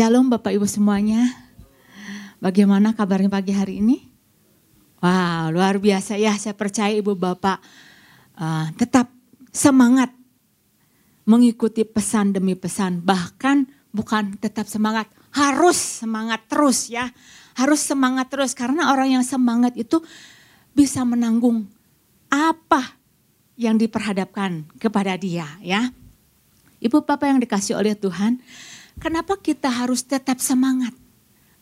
Shalom 0.00 0.32
Bapak 0.32 0.56
Ibu 0.56 0.64
semuanya. 0.64 1.28
Bagaimana 2.40 2.96
kabarnya 2.96 3.28
pagi 3.28 3.52
hari 3.52 3.84
ini? 3.84 4.00
Wow, 4.96 5.52
luar 5.52 5.76
biasa 5.76 6.16
ya. 6.16 6.32
Saya 6.40 6.56
percaya 6.56 6.88
Ibu 6.96 7.20
Bapak 7.20 7.60
uh, 8.40 8.72
tetap 8.80 9.12
semangat 9.52 10.08
mengikuti 11.28 11.84
pesan 11.84 12.32
demi 12.32 12.56
pesan. 12.56 13.04
Bahkan 13.04 13.68
bukan 13.92 14.40
tetap 14.40 14.72
semangat, 14.72 15.04
harus 15.36 15.76
semangat 15.76 16.48
terus 16.48 16.88
ya. 16.88 17.12
Harus 17.60 17.84
semangat 17.84 18.32
terus 18.32 18.56
karena 18.56 18.96
orang 18.96 19.20
yang 19.20 19.24
semangat 19.28 19.76
itu 19.76 20.00
bisa 20.72 21.04
menanggung 21.04 21.68
apa 22.32 22.96
yang 23.60 23.76
diperhadapkan 23.76 24.64
kepada 24.80 25.12
dia 25.20 25.60
ya. 25.60 25.92
Ibu 26.80 27.04
Bapak 27.04 27.36
yang 27.36 27.40
dikasih 27.44 27.76
oleh 27.76 27.92
Tuhan, 27.92 28.40
kenapa 28.98 29.38
kita 29.38 29.70
harus 29.70 30.02
tetap 30.02 30.42
semangat? 30.42 30.96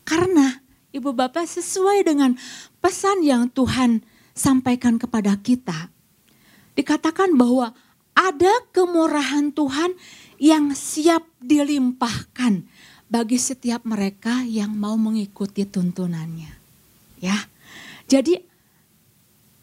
Karena 0.07 0.63
Ibu 0.89 1.13
Bapak 1.13 1.45
sesuai 1.45 2.01
dengan 2.01 2.33
pesan 2.81 3.21
yang 3.21 3.45
Tuhan 3.53 4.01
sampaikan 4.33 4.97
kepada 4.97 5.37
kita. 5.37 5.93
Dikatakan 6.73 7.37
bahwa 7.37 7.77
ada 8.17 8.53
kemurahan 8.73 9.53
Tuhan 9.53 9.93
yang 10.41 10.73
siap 10.73 11.27
dilimpahkan 11.37 12.65
bagi 13.05 13.37
setiap 13.37 13.85
mereka 13.85 14.41
yang 14.45 14.73
mau 14.73 14.97
mengikuti 14.97 15.67
tuntunannya. 15.69 16.51
Ya. 17.21 17.37
Jadi 18.09 18.41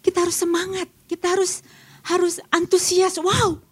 kita 0.07 0.23
harus 0.23 0.39
semangat, 0.39 0.87
kita 1.11 1.35
harus 1.35 1.67
harus 2.07 2.39
antusias. 2.55 3.19
Wow, 3.19 3.66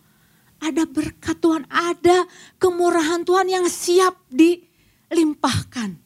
ada 0.62 0.84
berkat 0.88 1.36
Tuhan, 1.38 1.64
ada 1.68 2.24
kemurahan 2.56 3.22
Tuhan 3.22 3.46
yang 3.50 3.66
siap 3.68 4.16
dilimpahkan. 4.32 5.96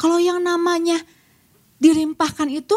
Kalau 0.00 0.16
yang 0.16 0.40
namanya 0.40 0.96
dilimpahkan 1.76 2.48
itu 2.48 2.76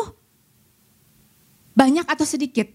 banyak 1.73 2.03
atau 2.03 2.27
sedikit? 2.27 2.67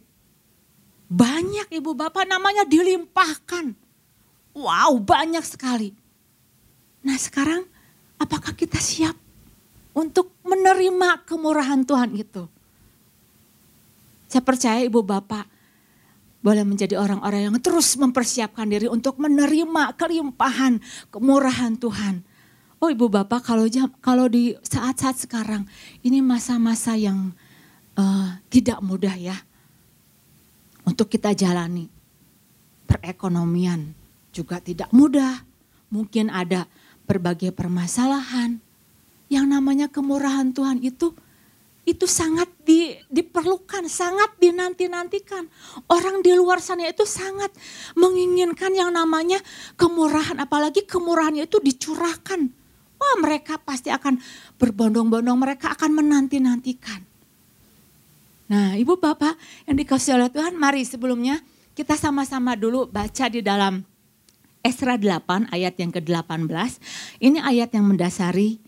Banyak 1.08 1.72
ibu 1.72 1.92
bapak 1.92 2.28
namanya 2.28 2.64
dilimpahkan. 2.68 3.72
Wow 4.56 5.00
banyak 5.00 5.44
sekali. 5.44 5.92
Nah 7.04 7.16
sekarang 7.16 7.64
apakah 8.16 8.52
kita 8.52 8.76
siap 8.80 9.16
untuk 9.92 10.32
menerima 10.44 11.24
kemurahan 11.24 11.84
Tuhan 11.84 12.12
itu? 12.16 12.44
Saya 14.28 14.44
percaya 14.44 14.84
ibu 14.84 15.00
bapak 15.00 15.57
boleh 16.38 16.62
menjadi 16.62 16.94
orang-orang 16.94 17.50
yang 17.50 17.56
terus 17.58 17.98
mempersiapkan 17.98 18.70
diri 18.70 18.86
untuk 18.86 19.18
menerima 19.18 19.98
kelimpahan 19.98 20.78
kemurahan 21.10 21.74
Tuhan. 21.74 22.22
Oh 22.78 22.86
ibu 22.86 23.10
bapak 23.10 23.42
kalau 23.42 23.66
kalau 23.98 24.30
di 24.30 24.54
saat-saat 24.62 25.18
sekarang 25.26 25.66
ini 26.06 26.22
masa-masa 26.22 26.94
yang 26.94 27.34
uh, 27.98 28.38
tidak 28.46 28.78
mudah 28.78 29.18
ya 29.18 29.34
untuk 30.86 31.10
kita 31.10 31.34
jalani. 31.34 31.90
Perekonomian 32.86 33.92
juga 34.30 34.62
tidak 34.62 34.88
mudah. 34.94 35.42
Mungkin 35.90 36.30
ada 36.30 36.70
berbagai 37.04 37.50
permasalahan. 37.52 38.62
Yang 39.28 39.46
namanya 39.50 39.86
kemurahan 39.92 40.56
Tuhan 40.56 40.80
itu 40.80 41.12
itu 41.88 42.04
sangat 42.04 42.52
di, 42.68 42.92
diperlukan, 43.08 43.88
sangat 43.88 44.36
dinanti-nantikan. 44.36 45.48
Orang 45.88 46.20
di 46.20 46.36
luar 46.36 46.60
sana 46.60 46.84
itu 46.84 47.08
sangat 47.08 47.48
menginginkan 47.96 48.76
yang 48.76 48.92
namanya 48.92 49.40
kemurahan, 49.80 50.36
apalagi 50.36 50.84
kemurahannya 50.84 51.48
itu 51.48 51.56
dicurahkan. 51.64 52.52
Wah 52.98 53.14
mereka 53.24 53.56
pasti 53.56 53.88
akan 53.88 54.20
berbondong-bondong, 54.60 55.38
mereka 55.40 55.72
akan 55.72 55.96
menanti-nantikan. 55.96 57.00
Nah 58.52 58.76
ibu 58.76 59.00
bapak 59.00 59.40
yang 59.64 59.80
dikasih 59.80 60.20
oleh 60.20 60.28
Tuhan, 60.28 60.60
mari 60.60 60.84
sebelumnya 60.84 61.40
kita 61.72 61.96
sama-sama 61.96 62.52
dulu 62.52 62.84
baca 62.84 63.32
di 63.32 63.40
dalam 63.40 63.80
Esra 64.60 65.00
8 65.00 65.54
ayat 65.54 65.78
yang 65.80 65.94
ke-18. 65.94 66.52
Ini 67.22 67.38
ayat 67.40 67.72
yang 67.72 67.88
mendasari 67.88 68.67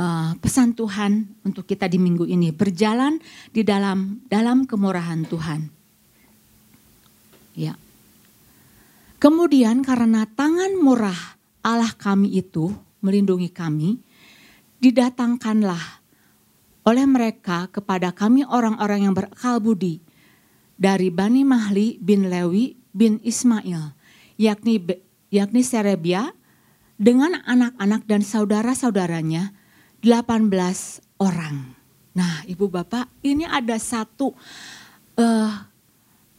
uh, 0.00 0.32
pesan 0.40 0.72
Tuhan 0.72 1.28
untuk 1.44 1.68
kita 1.68 1.84
di 1.84 2.00
minggu 2.00 2.24
ini 2.24 2.48
berjalan 2.56 3.20
di 3.52 3.60
dalam 3.60 4.24
dalam 4.32 4.64
kemurahan 4.64 5.28
Tuhan. 5.28 5.60
Ya. 7.52 7.76
Kemudian 9.20 9.84
karena 9.84 10.24
tangan 10.24 10.80
murah 10.80 11.36
Allah 11.60 11.92
kami 11.92 12.40
itu 12.40 12.72
melindungi 13.04 13.52
kami, 13.52 14.00
didatangkanlah 14.80 16.00
oleh 16.88 17.04
mereka 17.04 17.68
kepada 17.68 18.16
kami 18.16 18.48
orang-orang 18.48 19.04
yang 19.04 19.12
berakal 19.12 19.60
budi 19.60 20.00
dari 20.80 21.12
Bani 21.12 21.44
Mahli 21.44 22.00
bin 22.00 22.32
Lewi 22.32 22.80
bin 22.96 23.20
Ismail, 23.20 23.92
yakni 24.40 24.80
yakni 25.28 25.60
Serebia 25.60 26.32
dengan 26.96 27.44
anak-anak 27.44 28.08
dan 28.08 28.24
saudara-saudaranya 28.24 29.59
18 30.02 31.20
orang. 31.20 31.76
Nah, 32.16 32.42
Ibu 32.48 32.66
Bapak, 32.66 33.08
ini 33.22 33.44
ada 33.46 33.76
satu 33.76 34.32
uh, 35.20 35.52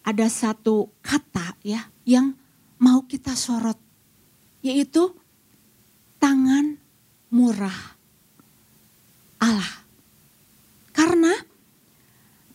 ada 0.01 0.27
satu 0.27 0.89
kata 0.99 1.55
ya 1.61 1.85
yang 2.03 2.33
mau 2.81 3.05
kita 3.05 3.37
sorot 3.37 3.77
yaitu 4.65 5.13
tangan 6.17 6.77
murah 7.33 7.97
Allah. 9.41 9.73
Karena 10.93 11.33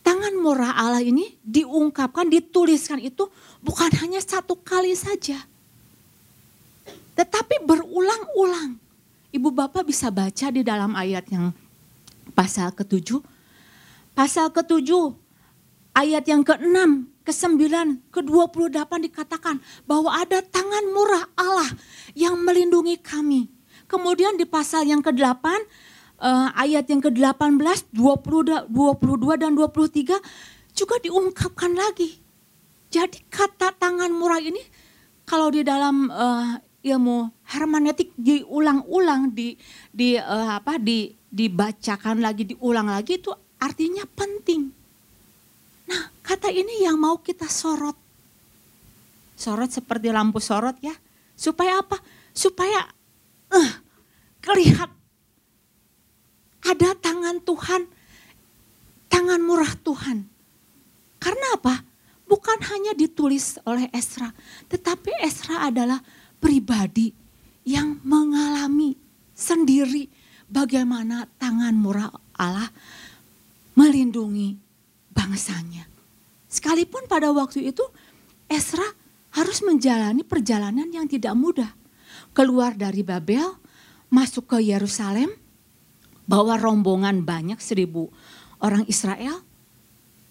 tangan 0.06 0.38
murah 0.38 0.78
Allah 0.78 1.03
ini 1.03 1.34
diungkapkan, 1.43 2.31
dituliskan 2.31 3.03
itu 3.03 3.27
bukan 3.59 3.91
hanya 4.03 4.23
satu 4.23 4.55
kali 4.62 4.94
saja. 4.94 5.43
Tetapi 7.19 7.67
berulang-ulang. 7.67 8.85
Ibu 9.36 9.52
Bapak 9.52 9.84
bisa 9.84 10.08
baca 10.08 10.48
di 10.48 10.64
dalam 10.64 10.97
ayat 10.97 11.28
yang 11.28 11.52
pasal 12.32 12.72
ke-7. 12.72 13.20
Pasal 14.16 14.48
ke-7 14.48 14.88
ayat 15.92 16.24
yang 16.24 16.41
ke-6, 16.41 17.04
ke-9, 17.20 17.60
ke-28 18.08 18.92
dikatakan 19.12 19.60
bahwa 19.84 20.16
ada 20.16 20.41
tangan 20.41 20.84
murah 20.88 21.28
Allah 21.36 21.69
yang 22.16 22.41
melindungi 22.41 22.96
kami. 22.96 23.52
Kemudian 23.84 24.41
di 24.41 24.48
pasal 24.48 24.88
yang 24.88 25.04
ke-8 25.04 25.44
uh, 26.16 26.48
ayat 26.56 26.88
yang 26.88 27.04
ke-18, 27.04 27.92
20, 27.92 28.72
22 28.72 29.36
dan 29.36 29.52
23 29.52 30.16
juga 30.72 30.96
diungkapkan 31.04 31.76
lagi. 31.76 32.25
Jadi 32.88 33.20
kata 33.28 33.76
tangan 33.76 34.08
murah 34.16 34.41
ini 34.41 34.64
kalau 35.28 35.52
di 35.52 35.60
dalam 35.60 36.08
uh, 36.08 36.56
ilmu 36.86 37.34
hermeneutik 37.50 38.14
diulang-ulang 38.14 39.34
di 39.34 39.58
di 39.91 40.14
uh, 40.14 40.62
apa 40.62 40.78
di 40.78 41.10
dibacakan 41.26 42.22
lagi 42.22 42.54
diulang 42.54 42.86
lagi 42.86 43.19
itu 43.19 43.34
artinya 43.58 44.06
penting. 44.06 44.70
Nah, 45.86 46.02
kata 46.22 46.50
ini 46.54 46.86
yang 46.86 46.98
mau 46.98 47.19
kita 47.19 47.50
sorot. 47.50 47.98
Sorot 49.34 49.70
seperti 49.70 50.14
lampu 50.14 50.38
sorot 50.38 50.78
ya. 50.78 50.94
Supaya 51.34 51.82
apa? 51.82 51.98
Supaya 52.32 52.86
uh, 53.52 53.70
kelihat 54.41 54.88
ada 56.66 56.90
tangan 56.99 57.38
Tuhan, 57.43 57.82
tangan 59.06 59.40
murah 59.43 59.75
Tuhan. 59.82 60.26
Karena 61.22 61.46
apa? 61.55 61.82
Bukan 62.26 62.58
hanya 62.75 62.90
ditulis 62.99 63.55
oleh 63.62 63.87
Esra, 63.94 64.34
tetapi 64.66 65.14
Esra 65.22 65.70
adalah 65.70 66.02
pribadi 66.38 67.12
yang 67.67 67.99
mengalami 68.06 68.94
sendiri 69.35 70.06
bagaimana 70.47 71.27
tangan 71.37 71.75
murah 71.75 72.11
Allah 72.38 72.71
melindungi 73.77 74.56
bangsanya. 75.12 75.85
Sekalipun 76.47 77.05
pada 77.11 77.29
waktu 77.35 77.69
itu 77.69 77.85
Esra 78.47 78.87
harus 79.37 79.61
menjalani 79.61 80.25
perjalanan 80.25 80.88
yang 80.88 81.05
tidak 81.05 81.37
mudah. 81.37 81.69
Keluar 82.33 82.73
dari 82.73 83.05
Babel, 83.05 83.44
masuk 84.09 84.56
ke 84.56 84.65
Yerusalem, 84.65 85.29
bawa 86.25 86.56
rombongan 86.56 87.27
banyak 87.27 87.61
seribu 87.61 88.09
orang 88.62 88.88
Israel, 88.88 89.44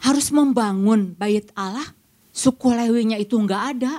harus 0.01 0.33
membangun 0.33 1.13
bait 1.13 1.49
Allah, 1.53 1.85
suku 2.33 2.73
Lewinya 2.73 3.17
itu 3.21 3.37
enggak 3.37 3.77
ada, 3.77 3.93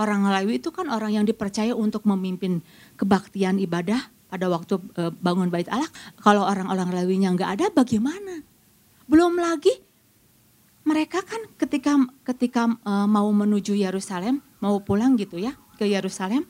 orang 0.00 0.24
Lewi 0.28 0.62
itu 0.62 0.72
kan 0.72 0.88
orang 0.88 1.12
yang 1.12 1.24
dipercaya 1.28 1.76
untuk 1.76 2.08
memimpin 2.08 2.64
kebaktian 2.96 3.60
ibadah 3.60 4.08
pada 4.32 4.48
waktu 4.48 4.80
e, 4.96 5.12
bangun 5.20 5.52
bait 5.52 5.68
Allah. 5.68 5.88
Kalau 6.24 6.48
orang-orang 6.48 6.88
Lewinya 6.96 7.36
nggak 7.36 7.50
ada 7.60 7.66
bagaimana? 7.68 8.40
Belum 9.04 9.36
lagi 9.36 9.72
mereka 10.82 11.20
kan 11.20 11.44
ketika 11.60 12.00
ketika 12.24 12.72
e, 12.80 12.92
mau 13.04 13.28
menuju 13.28 13.76
Yerusalem, 13.76 14.40
mau 14.64 14.80
pulang 14.80 15.20
gitu 15.20 15.36
ya 15.36 15.52
ke 15.76 15.84
Yerusalem, 15.84 16.48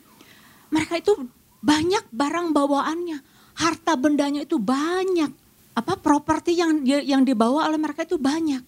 mereka 0.70 1.02
itu 1.02 1.12
banyak 1.58 2.06
barang 2.14 2.54
bawaannya, 2.54 3.18
harta 3.58 3.98
bendanya 3.98 4.46
itu 4.46 4.62
banyak. 4.62 5.30
Apa 5.72 5.96
properti 5.96 6.54
yang 6.54 6.84
yang 6.84 7.24
dibawa 7.24 7.64
oleh 7.66 7.80
mereka 7.80 8.04
itu 8.04 8.20
banyak. 8.20 8.60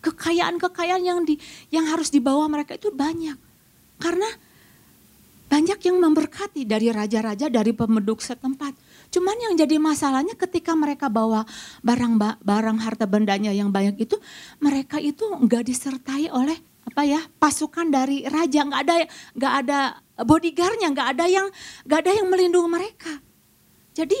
Kekayaan-kekayaan 0.00 1.04
yang 1.04 1.20
di 1.28 1.36
yang 1.68 1.84
harus 1.84 2.08
dibawa 2.08 2.48
mereka 2.48 2.80
itu 2.80 2.88
banyak. 2.88 3.49
Karena 4.00 4.26
banyak 5.50 5.82
yang 5.82 5.98
memberkati 5.98 6.62
dari 6.62 6.94
raja-raja, 6.94 7.50
dari 7.50 7.74
penduduk 7.74 8.22
setempat. 8.22 8.70
Cuman 9.10 9.34
yang 9.34 9.54
jadi 9.58 9.82
masalahnya 9.82 10.38
ketika 10.38 10.78
mereka 10.78 11.10
bawa 11.10 11.42
barang 11.82 12.14
barang 12.38 12.78
harta 12.78 13.10
bendanya 13.10 13.50
yang 13.50 13.74
banyak 13.74 13.98
itu, 13.98 14.14
mereka 14.62 15.02
itu 15.02 15.26
enggak 15.34 15.66
disertai 15.66 16.30
oleh 16.30 16.54
apa 16.86 17.02
ya 17.02 17.20
pasukan 17.42 17.90
dari 17.90 18.22
raja, 18.30 18.62
nggak 18.62 18.80
ada 18.86 18.94
nggak 19.34 19.54
ada 19.66 19.78
bodyguardnya, 20.22 20.88
nggak 20.94 21.08
ada 21.18 21.24
yang 21.26 21.46
nggak 21.82 21.98
ada 21.98 22.12
yang 22.14 22.26
melindungi 22.30 22.70
mereka. 22.70 23.12
Jadi 23.90 24.16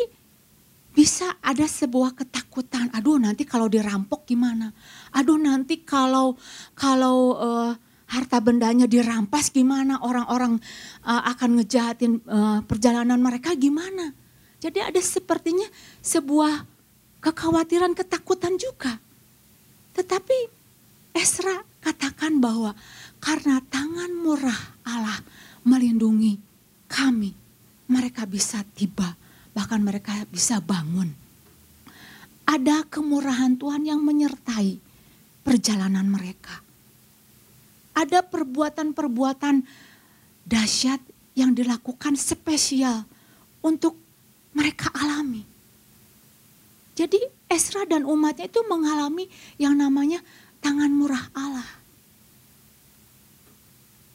bisa 0.90 1.38
ada 1.38 1.70
sebuah 1.70 2.18
ketakutan. 2.18 2.90
Aduh 2.90 3.22
nanti 3.22 3.46
kalau 3.46 3.70
dirampok 3.70 4.26
gimana? 4.26 4.74
Aduh 5.14 5.38
nanti 5.38 5.86
kalau 5.86 6.34
kalau 6.74 7.38
uh, 7.38 7.72
harta 8.10 8.42
bendanya 8.42 8.90
dirampas 8.90 9.54
gimana? 9.54 10.02
Orang-orang 10.02 10.58
uh, 11.06 11.22
akan 11.30 11.62
ngejahatin 11.62 12.18
uh, 12.26 12.60
perjalanan 12.66 13.22
mereka 13.22 13.54
gimana? 13.54 14.10
Jadi 14.58 14.82
ada 14.82 14.98
sepertinya 15.00 15.64
sebuah 16.02 16.66
kekhawatiran, 17.22 17.94
ketakutan 17.94 18.58
juga. 18.58 18.98
Tetapi 19.94 20.60
Esra 21.14 21.62
katakan 21.80 22.42
bahwa 22.42 22.76
karena 23.22 23.62
tangan 23.72 24.12
murah 24.20 24.60
Allah 24.84 25.22
melindungi 25.64 26.36
kami, 26.90 27.32
mereka 27.88 28.26
bisa 28.26 28.60
tiba, 28.74 29.16
bahkan 29.56 29.80
mereka 29.80 30.12
bisa 30.28 30.58
bangun. 30.60 31.14
Ada 32.44 32.82
kemurahan 32.90 33.54
Tuhan 33.54 33.86
yang 33.86 34.02
menyertai 34.02 34.82
perjalanan 35.46 36.04
mereka. 36.10 36.69
Ada 38.00 38.24
perbuatan-perbuatan 38.24 39.60
dahsyat 40.48 41.04
yang 41.36 41.52
dilakukan 41.52 42.16
spesial 42.16 43.04
untuk 43.60 43.92
mereka 44.56 44.88
alami. 44.96 45.44
Jadi 46.96 47.20
Esra 47.50 47.84
dan 47.84 48.08
umatnya 48.08 48.48
itu 48.48 48.62
mengalami 48.70 49.28
yang 49.60 49.76
namanya 49.76 50.24
tangan 50.64 50.88
murah 50.88 51.28
Allah. 51.36 51.66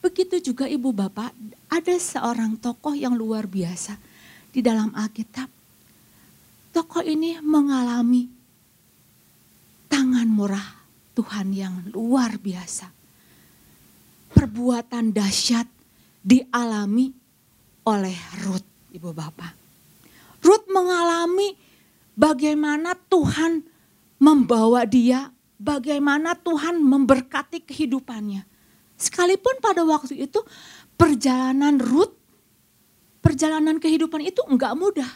Begitu 0.05 0.53
juga 0.53 0.69
ibu 0.69 0.93
bapak, 0.93 1.33
ada 1.67 1.95
seorang 1.97 2.55
tokoh 2.61 2.93
yang 2.93 3.17
luar 3.17 3.49
biasa 3.49 3.97
di 4.53 4.61
dalam 4.61 4.93
Alkitab. 4.93 5.49
Tokoh 6.71 7.03
ini 7.03 7.41
mengalami 7.41 8.29
tangan 9.91 10.29
murah 10.29 10.67
Tuhan 11.17 11.51
yang 11.51 11.75
luar 11.91 12.39
biasa. 12.39 12.94
Perbuatan 14.35 15.15
dahsyat 15.15 15.65
dialami 16.19 17.15
oleh 17.87 18.17
Ruth, 18.43 18.67
ibu 18.91 19.15
bapak. 19.15 19.55
Ruth 20.43 20.67
mengalami 20.67 21.55
bagaimana 22.13 22.93
Tuhan 23.07 23.63
membawa 24.19 24.83
dia, 24.83 25.31
bagaimana 25.55 26.35
Tuhan 26.35 26.83
memberkati 26.83 27.63
kehidupannya. 27.63 28.43
Sekalipun 28.99 29.59
pada 29.63 29.87
waktu 29.87 30.27
itu 30.27 30.43
perjalanan 30.99 31.79
Ruth, 31.79 32.15
perjalanan 33.23 33.79
kehidupan 33.79 34.23
itu 34.23 34.43
enggak 34.47 34.75
mudah. 34.75 35.11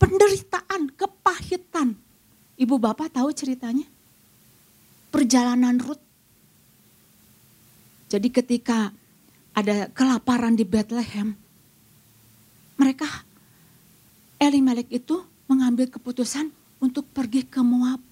Penderitaan, 0.00 0.92
kepahitan. 0.92 1.96
Ibu 2.60 2.76
bapak 2.76 3.08
tahu 3.14 3.32
ceritanya? 3.32 3.88
Perjalanan 5.08 5.80
Ruth. 5.80 6.13
Jadi 8.08 8.28
ketika 8.30 8.92
ada 9.54 9.88
kelaparan 9.94 10.58
di 10.58 10.66
Bethlehem, 10.66 11.38
mereka 12.74 13.06
Elimelek 14.38 14.90
itu 14.90 15.24
mengambil 15.48 15.88
keputusan 15.88 16.50
untuk 16.82 17.08
pergi 17.14 17.46
ke 17.46 17.62
Moab. 17.64 18.02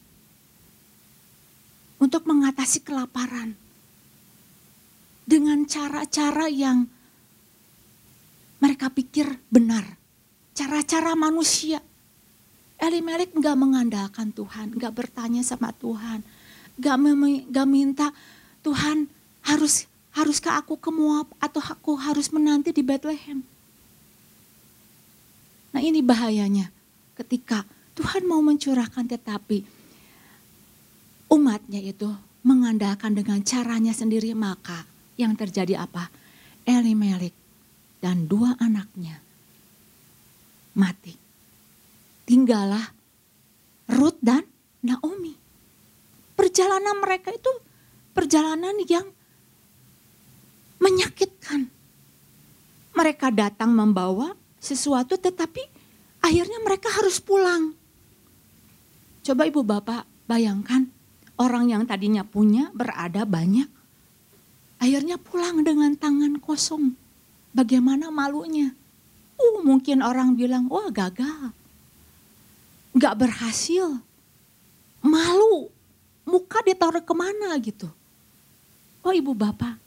Untuk 2.01 2.25
mengatasi 2.25 2.83
kelaparan. 2.83 3.55
Dengan 5.23 5.63
cara-cara 5.69 6.51
yang 6.51 6.89
mereka 8.59 8.91
pikir 8.91 9.39
benar. 9.51 9.85
Cara-cara 10.55 11.15
manusia. 11.15 11.83
Elimelek 12.83 13.31
nggak 13.39 13.55
mengandalkan 13.55 14.35
Tuhan, 14.35 14.75
nggak 14.75 14.91
bertanya 14.91 15.47
sama 15.47 15.71
Tuhan, 15.71 16.19
nggak 16.83 17.69
minta 17.71 18.11
Tuhan 18.67 19.07
harus 19.47 19.87
haruskah 20.13 20.61
aku 20.61 20.79
ke 20.79 20.91
Moab 20.93 21.31
atau 21.41 21.61
aku 21.61 21.97
harus 21.99 22.31
menanti 22.31 22.71
di 22.71 22.85
Bethlehem. 22.85 23.43
Nah 25.73 25.81
ini 25.81 26.05
bahayanya 26.05 26.69
ketika 27.17 27.65
Tuhan 27.97 28.29
mau 28.29 28.45
mencurahkan 28.45 29.09
tetapi 29.09 29.65
umatnya 31.33 31.81
itu 31.81 32.13
mengandalkan 32.45 33.17
dengan 33.17 33.41
caranya 33.41 33.97
sendiri 33.97 34.37
maka 34.37 34.85
yang 35.17 35.33
terjadi 35.37 35.81
apa? 35.81 36.13
Elimelek 36.63 37.35
dan 37.99 38.29
dua 38.29 38.55
anaknya 38.61 39.19
mati. 40.77 41.15
Tinggallah 42.29 42.85
Ruth 43.93 44.21
dan 44.23 44.47
Naomi. 44.85 45.35
Perjalanan 46.39 46.99
mereka 47.03 47.31
itu 47.35 47.51
perjalanan 48.17 48.77
yang 48.89 49.07
menyakitkan. 50.83 51.71
Mereka 52.93 53.31
datang 53.31 53.71
membawa 53.71 54.35
sesuatu 54.59 55.15
tetapi 55.15 55.63
akhirnya 56.19 56.59
mereka 56.67 56.91
harus 56.91 57.23
pulang. 57.23 57.79
Coba 59.23 59.47
ibu 59.47 59.63
bapak 59.63 60.03
bayangkan 60.27 60.91
orang 61.39 61.71
yang 61.71 61.83
tadinya 61.87 62.27
punya 62.27 62.75
berada 62.75 63.23
banyak. 63.23 63.71
Akhirnya 64.83 65.15
pulang 65.15 65.63
dengan 65.63 65.95
tangan 65.95 66.43
kosong. 66.43 66.99
Bagaimana 67.55 68.11
malunya? 68.11 68.75
Uh, 69.39 69.63
mungkin 69.63 70.03
orang 70.03 70.35
bilang, 70.35 70.67
wah 70.67 70.91
gagal. 70.91 71.55
Gak 72.99 73.15
berhasil. 73.15 74.03
Malu. 75.07 75.71
Muka 76.27 76.67
ditaruh 76.67 77.03
ke 77.03 77.15
mana 77.15 77.55
gitu. 77.63 77.87
Oh 79.07 79.15
ibu 79.15 79.35
bapak. 79.35 79.79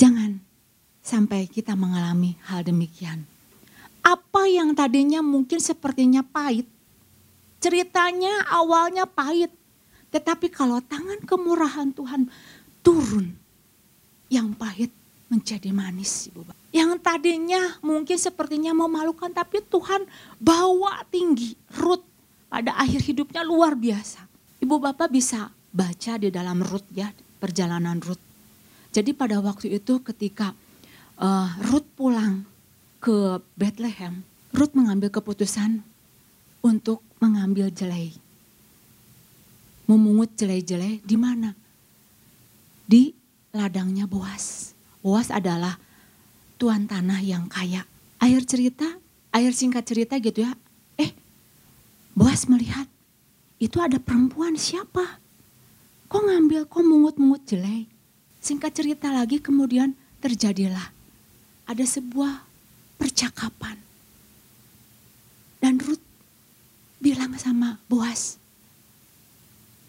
Jangan 0.00 0.40
sampai 1.04 1.44
kita 1.44 1.76
mengalami 1.76 2.40
hal 2.48 2.64
demikian. 2.64 3.20
Apa 4.00 4.48
yang 4.48 4.72
tadinya 4.72 5.20
mungkin 5.20 5.60
sepertinya 5.60 6.24
pahit, 6.24 6.64
ceritanya 7.60 8.48
awalnya 8.48 9.04
pahit, 9.04 9.52
tetapi 10.08 10.48
kalau 10.48 10.80
tangan 10.80 11.20
kemurahan 11.20 11.92
Tuhan 11.92 12.32
turun, 12.80 13.36
yang 14.32 14.56
pahit 14.56 14.88
menjadi 15.28 15.68
manis, 15.68 16.32
Ibu. 16.32 16.48
Yang 16.72 17.02
tadinya 17.04 17.76
mungkin 17.84 18.16
sepertinya 18.16 18.72
memalukan, 18.72 19.28
tapi 19.28 19.60
Tuhan 19.60 20.08
bawa 20.40 21.04
tinggi, 21.12 21.52
Ruth 21.76 22.06
pada 22.48 22.72
akhir 22.80 23.04
hidupnya 23.04 23.44
luar 23.44 23.76
biasa. 23.76 24.24
Ibu 24.64 24.80
Bapak 24.80 25.12
bisa 25.12 25.52
baca 25.74 26.12
di 26.16 26.32
dalam 26.32 26.64
Ruth 26.64 26.88
ya, 26.96 27.12
perjalanan 27.42 28.00
Ruth. 28.00 28.29
Jadi 28.90 29.14
pada 29.14 29.38
waktu 29.38 29.78
itu 29.78 30.02
ketika 30.02 30.50
uh, 31.14 31.50
Ruth 31.70 31.86
pulang 31.94 32.42
ke 32.98 33.38
Bethlehem, 33.54 34.26
Ruth 34.50 34.74
mengambil 34.74 35.14
keputusan 35.14 35.86
untuk 36.58 36.98
mengambil 37.22 37.70
jelai. 37.70 38.10
Memungut 39.86 40.34
jelai-jelai 40.34 41.02
di 41.02 41.16
mana? 41.18 41.54
Di 42.86 43.14
ladangnya 43.54 44.10
Boas. 44.10 44.74
Boas 45.02 45.30
adalah 45.30 45.78
tuan 46.58 46.90
tanah 46.90 47.22
yang 47.22 47.46
kaya. 47.46 47.86
Akhir 48.18 48.42
cerita, 48.46 48.86
akhir 49.30 49.54
singkat 49.54 49.86
cerita 49.86 50.18
gitu 50.18 50.42
ya. 50.42 50.52
Eh, 50.98 51.14
Boas 52.14 52.50
melihat 52.50 52.90
itu 53.62 53.78
ada 53.78 54.02
perempuan 54.02 54.58
siapa? 54.58 55.22
Kok 56.10 56.22
ngambil, 56.26 56.66
kok 56.66 56.82
mungut-mungut 56.82 57.46
jelai? 57.46 57.86
Singkat 58.40 58.72
cerita 58.72 59.12
lagi 59.12 59.36
kemudian 59.38 59.92
terjadilah 60.24 60.88
ada 61.68 61.84
sebuah 61.84 62.40
percakapan. 62.96 63.76
Dan 65.60 65.76
Ruth 65.76 66.00
bilang 66.96 67.36
sama 67.36 67.76
Boas, 67.84 68.40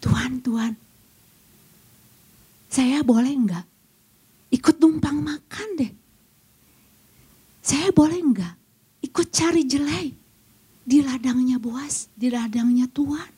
Tuhan, 0.04 0.44
Tuhan, 0.44 0.76
saya 2.68 3.00
boleh 3.00 3.32
enggak 3.32 3.66
ikut 4.52 4.76
numpang 4.80 5.16
makan 5.20 5.68
deh. 5.80 5.92
Saya 7.64 7.88
boleh 7.88 8.20
enggak 8.20 8.54
ikut 9.00 9.26
cari 9.32 9.64
jelai 9.64 10.12
di 10.82 10.98
ladangnya 11.00 11.56
Boas, 11.56 12.12
di 12.12 12.28
ladangnya 12.28 12.84
Tuhan? 12.90 13.30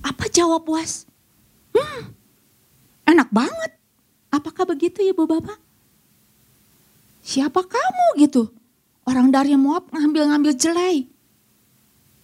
Apa 0.00 0.26
jawab 0.32 0.66
Boas? 0.66 1.06
Hmm, 1.76 2.10
enak 3.10 3.28
banget. 3.34 3.72
Apakah 4.30 4.64
begitu 4.64 5.02
ibu 5.02 5.26
bapak? 5.26 5.58
Siapa 7.20 7.60
kamu 7.66 8.06
gitu? 8.22 8.48
Orang 9.04 9.34
dari 9.34 9.58
Moab 9.58 9.90
ngambil-ngambil 9.90 10.54
jelai 10.54 11.10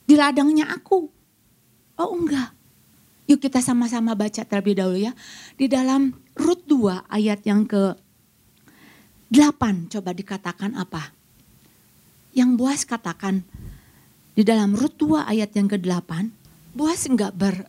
di 0.07 0.15
ladangnya 0.15 0.71
aku. 0.71 1.11
Oh 1.99 2.11
enggak. 2.15 2.55
Yuk 3.27 3.43
kita 3.43 3.59
sama-sama 3.59 4.15
baca 4.15 4.47
terlebih 4.47 4.79
dahulu 4.79 5.03
ya. 5.03 5.13
Di 5.59 5.67
dalam 5.67 6.15
Rut 6.39 6.63
2 6.71 7.11
ayat 7.11 7.43
yang 7.43 7.67
ke 7.67 7.99
8 9.35 9.91
coba 9.91 10.11
dikatakan 10.15 10.79
apa? 10.79 11.11
Yang 12.31 12.51
Boas 12.55 12.81
katakan 12.87 13.43
di 14.37 14.47
dalam 14.47 14.77
Rut 14.79 14.95
2 15.01 15.27
ayat 15.27 15.51
yang 15.57 15.67
ke-8, 15.67 16.31
Boas 16.77 17.09
enggak 17.09 17.33
ber 17.35 17.67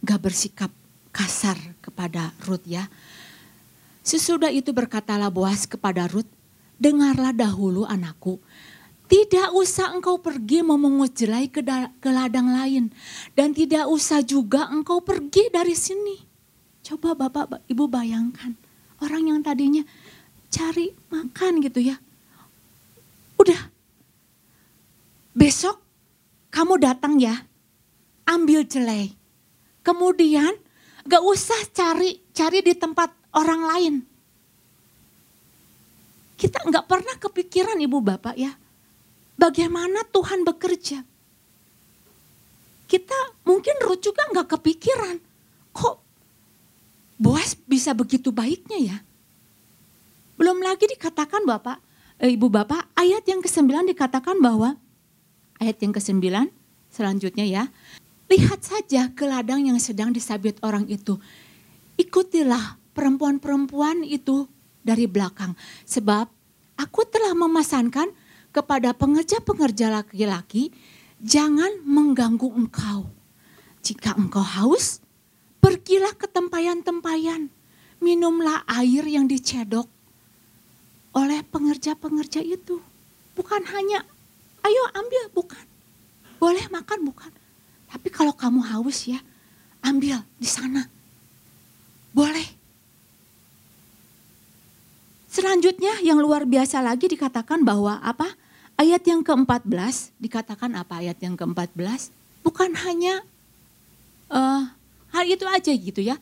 enggak 0.00 0.20
bersikap 0.22 0.70
kasar 1.14 1.56
kepada 1.78 2.34
Rut 2.42 2.66
ya. 2.66 2.90
Sesudah 4.02 4.50
itu 4.50 4.74
berkatalah 4.74 5.30
Boas 5.30 5.64
kepada 5.64 6.10
Rut, 6.10 6.26
dengarlah 6.76 7.30
dahulu 7.30 7.86
anakku, 7.86 8.42
tidak 9.04 9.52
usah 9.52 9.92
engkau 9.92 10.16
pergi 10.16 10.64
memungut 10.64 11.12
jelai 11.12 11.46
ke, 11.52 11.60
ke 12.00 12.10
ladang 12.10 12.48
lain. 12.48 12.88
Dan 13.36 13.52
tidak 13.52 13.84
usah 13.86 14.24
juga 14.24 14.66
engkau 14.72 15.04
pergi 15.04 15.52
dari 15.52 15.76
sini. 15.76 16.16
Coba 16.80 17.12
bapak 17.12 17.68
ibu 17.68 17.84
bayangkan. 17.84 18.56
Orang 19.04 19.28
yang 19.28 19.40
tadinya 19.44 19.84
cari 20.48 20.96
makan 21.12 21.60
gitu 21.60 21.84
ya. 21.84 21.96
Udah. 23.36 23.70
Besok 25.36 25.76
kamu 26.48 26.80
datang 26.80 27.20
ya. 27.20 27.44
Ambil 28.24 28.64
jelai. 28.64 29.12
Kemudian 29.84 30.63
gak 31.04 31.22
usah 31.22 31.60
cari 31.70 32.20
cari 32.32 32.60
di 32.64 32.74
tempat 32.76 33.12
orang 33.36 33.62
lain. 33.64 33.94
Kita 36.34 36.60
nggak 36.66 36.86
pernah 36.90 37.14
kepikiran 37.16 37.78
ibu 37.78 38.02
bapak 38.02 38.34
ya 38.36 38.52
bagaimana 39.38 40.06
Tuhan 40.08 40.42
bekerja. 40.46 41.02
Kita 42.84 43.18
mungkin 43.48 43.74
Ruth 43.80 44.04
juga 44.04 44.28
nggak 44.30 44.48
kepikiran, 44.58 45.16
kok 45.72 46.04
Boas 47.14 47.54
bisa 47.54 47.94
begitu 47.94 48.34
baiknya 48.34 48.78
ya. 48.78 48.96
Belum 50.34 50.58
lagi 50.58 50.90
dikatakan 50.90 51.46
Bapak, 51.46 51.78
eh, 52.18 52.34
Ibu 52.34 52.50
Bapak, 52.50 52.90
ayat 52.98 53.22
yang 53.30 53.38
ke-9 53.38 53.86
dikatakan 53.94 54.42
bahwa, 54.42 54.74
ayat 55.62 55.78
yang 55.78 55.94
ke-9 55.94 56.50
selanjutnya 56.90 57.46
ya, 57.46 57.64
lihat 58.34 58.66
saja 58.66 59.14
ke 59.14 59.22
ladang 59.30 59.62
yang 59.62 59.78
sedang 59.78 60.10
disabit 60.10 60.58
orang 60.66 60.90
itu. 60.90 61.14
Ikutilah 61.94 62.74
perempuan-perempuan 62.90 64.02
itu 64.02 64.50
dari 64.82 65.06
belakang. 65.06 65.54
Sebab 65.86 66.26
aku 66.74 67.06
telah 67.06 67.30
memesankan 67.38 68.10
kepada 68.50 68.90
pengerja-pengerja 68.90 70.02
laki-laki, 70.02 70.74
jangan 71.22 71.78
mengganggu 71.86 72.50
engkau. 72.50 73.06
Jika 73.86 74.18
engkau 74.18 74.42
haus, 74.42 74.98
pergilah 75.62 76.18
ke 76.18 76.26
tempayan-tempayan, 76.26 77.46
minumlah 78.02 78.66
air 78.66 79.06
yang 79.06 79.30
dicedok 79.30 79.86
oleh 81.14 81.46
pengerja-pengerja 81.46 82.42
itu. 82.42 82.82
Bukan 83.38 83.62
hanya, 83.70 84.02
ayo 84.66 84.82
ambil, 84.98 85.30
bukan. 85.30 85.66
Boleh 86.42 86.66
makan, 86.74 87.06
bukan. 87.06 87.30
Tapi 87.94 88.10
kalau 88.10 88.34
kamu 88.34 88.58
haus 88.74 89.06
ya, 89.06 89.22
ambil 89.78 90.18
di 90.34 90.50
sana. 90.50 90.90
Boleh. 92.10 92.42
Selanjutnya 95.30 96.02
yang 96.02 96.18
luar 96.18 96.42
biasa 96.42 96.82
lagi 96.82 97.06
dikatakan 97.06 97.62
bahwa 97.62 98.02
apa? 98.02 98.34
Ayat 98.74 99.06
yang 99.06 99.22
ke-14 99.22 100.10
dikatakan 100.18 100.74
apa 100.74 100.98
ayat 100.98 101.22
yang 101.22 101.38
ke-14? 101.38 102.10
Bukan 102.42 102.74
hanya 102.82 103.22
uh, 104.26 104.66
hal 105.14 105.24
itu 105.30 105.46
aja 105.46 105.70
gitu 105.70 106.02
ya. 106.02 106.18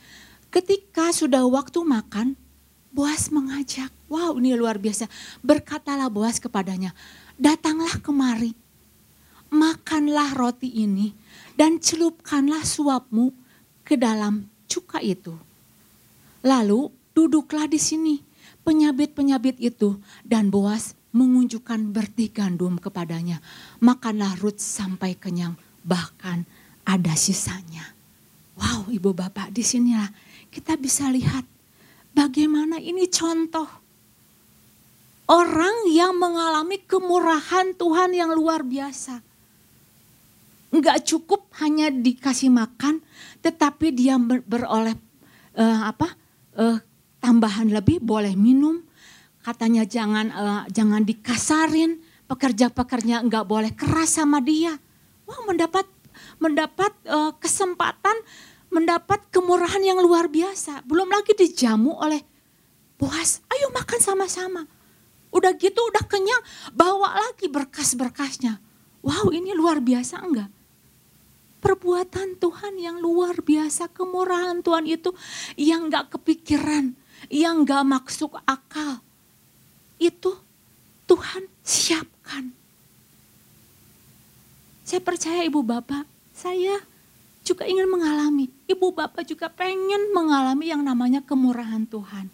Ketika 0.53 1.09
sudah 1.17 1.41
waktu 1.49 1.81
makan, 1.81 2.37
Boas 2.93 3.33
mengajak. 3.33 3.89
Wow 4.13 4.37
ini 4.37 4.53
luar 4.53 4.77
biasa. 4.77 5.09
Berkatalah 5.41 6.13
Boas 6.13 6.37
kepadanya, 6.37 6.93
datanglah 7.41 7.97
kemari. 8.05 8.53
Makanlah 9.53 10.33
roti 10.33 10.81
ini 10.81 11.13
dan 11.61 11.77
celupkanlah 11.77 12.65
suapmu 12.65 13.31
ke 13.85 14.01
dalam 14.01 14.49
cuka 14.65 15.05
itu. 15.05 15.37
Lalu 16.41 16.89
duduklah 17.13 17.69
di 17.69 17.77
sini 17.77 18.17
penyabit-penyabit 18.65 19.61
itu 19.61 20.01
dan 20.25 20.49
Boas 20.49 20.97
mengunjukkan 21.13 21.93
bertih 21.93 22.33
gandum 22.33 22.81
kepadanya. 22.81 23.45
Makanlah 23.85 24.41
Ruth 24.41 24.59
sampai 24.59 25.13
kenyang, 25.15 25.61
bahkan 25.85 26.49
ada 26.89 27.13
sisanya. 27.13 27.93
Wow, 28.57 28.89
ibu 28.89 29.13
bapak, 29.13 29.53
di 29.53 29.61
sinilah 29.61 30.09
kita 30.49 30.81
bisa 30.81 31.13
lihat 31.13 31.45
bagaimana 32.17 32.81
ini 32.81 33.09
contoh 33.09 33.69
orang 35.29 35.89
yang 35.89 36.17
mengalami 36.17 36.81
kemurahan 36.85 37.73
Tuhan 37.77 38.11
yang 38.13 38.33
luar 38.37 38.65
biasa. 38.65 39.32
Enggak 40.73 41.05
cukup 41.05 41.53
hanya 41.61 41.93
dikasih 41.93 42.49
makan, 42.49 43.05
tetapi 43.45 43.93
dia 43.93 44.17
beroleh 44.21 44.97
uh, 45.61 45.81
apa 45.85 46.09
uh, 46.57 46.81
tambahan 47.21 47.69
lebih, 47.69 48.01
boleh 48.01 48.33
minum, 48.33 48.81
katanya 49.45 49.85
jangan 49.85 50.33
uh, 50.33 50.63
jangan 50.73 51.05
dikasarin, 51.05 52.01
pekerja-pekerja 52.25 53.21
enggak 53.21 53.45
boleh 53.45 53.77
keras 53.77 54.17
sama 54.17 54.41
dia. 54.41 54.73
Wah 55.29 55.41
mendapat 55.45 55.85
mendapat 56.41 56.97
uh, 57.05 57.37
kesempatan, 57.37 58.17
mendapat 58.73 59.29
kemurahan 59.29 59.85
yang 59.85 60.01
luar 60.01 60.33
biasa. 60.33 60.89
Belum 60.89 61.13
lagi 61.13 61.37
dijamu 61.37 62.01
oleh 62.01 62.25
Boas, 63.03 63.43
ayo 63.51 63.67
makan 63.75 63.99
sama-sama. 63.99 64.63
Udah 65.35 65.59
gitu 65.59 65.83
udah 65.83 66.07
kenyang, 66.07 66.39
bawa 66.71 67.19
lagi 67.19 67.51
berkas-berkasnya. 67.51 68.63
Wow 69.03 69.35
ini 69.35 69.51
luar 69.59 69.83
biasa 69.83 70.23
enggak? 70.23 70.62
Perbuatan 71.63 72.43
Tuhan 72.43 72.75
yang 72.75 72.99
luar 72.99 73.39
biasa, 73.39 73.87
kemurahan 73.95 74.59
Tuhan 74.67 74.83
itu 74.91 75.15
yang 75.55 75.87
enggak 75.87 76.19
kepikiran, 76.19 76.91
yang 77.31 77.63
enggak 77.63 77.87
maksud 77.87 78.35
akal 78.43 78.99
itu 80.03 80.35
Tuhan 81.07 81.47
siapkan. 81.63 82.51
Saya 84.83 84.99
percaya 84.99 85.47
ibu 85.47 85.63
bapak, 85.63 86.03
saya 86.35 86.83
juga 87.47 87.63
ingin 87.71 87.87
mengalami. 87.87 88.51
Ibu 88.67 88.91
bapak 88.91 89.23
juga 89.23 89.47
pengen 89.47 90.11
mengalami 90.11 90.67
yang 90.75 90.83
namanya 90.83 91.23
kemurahan 91.23 91.87
Tuhan. 91.87 92.27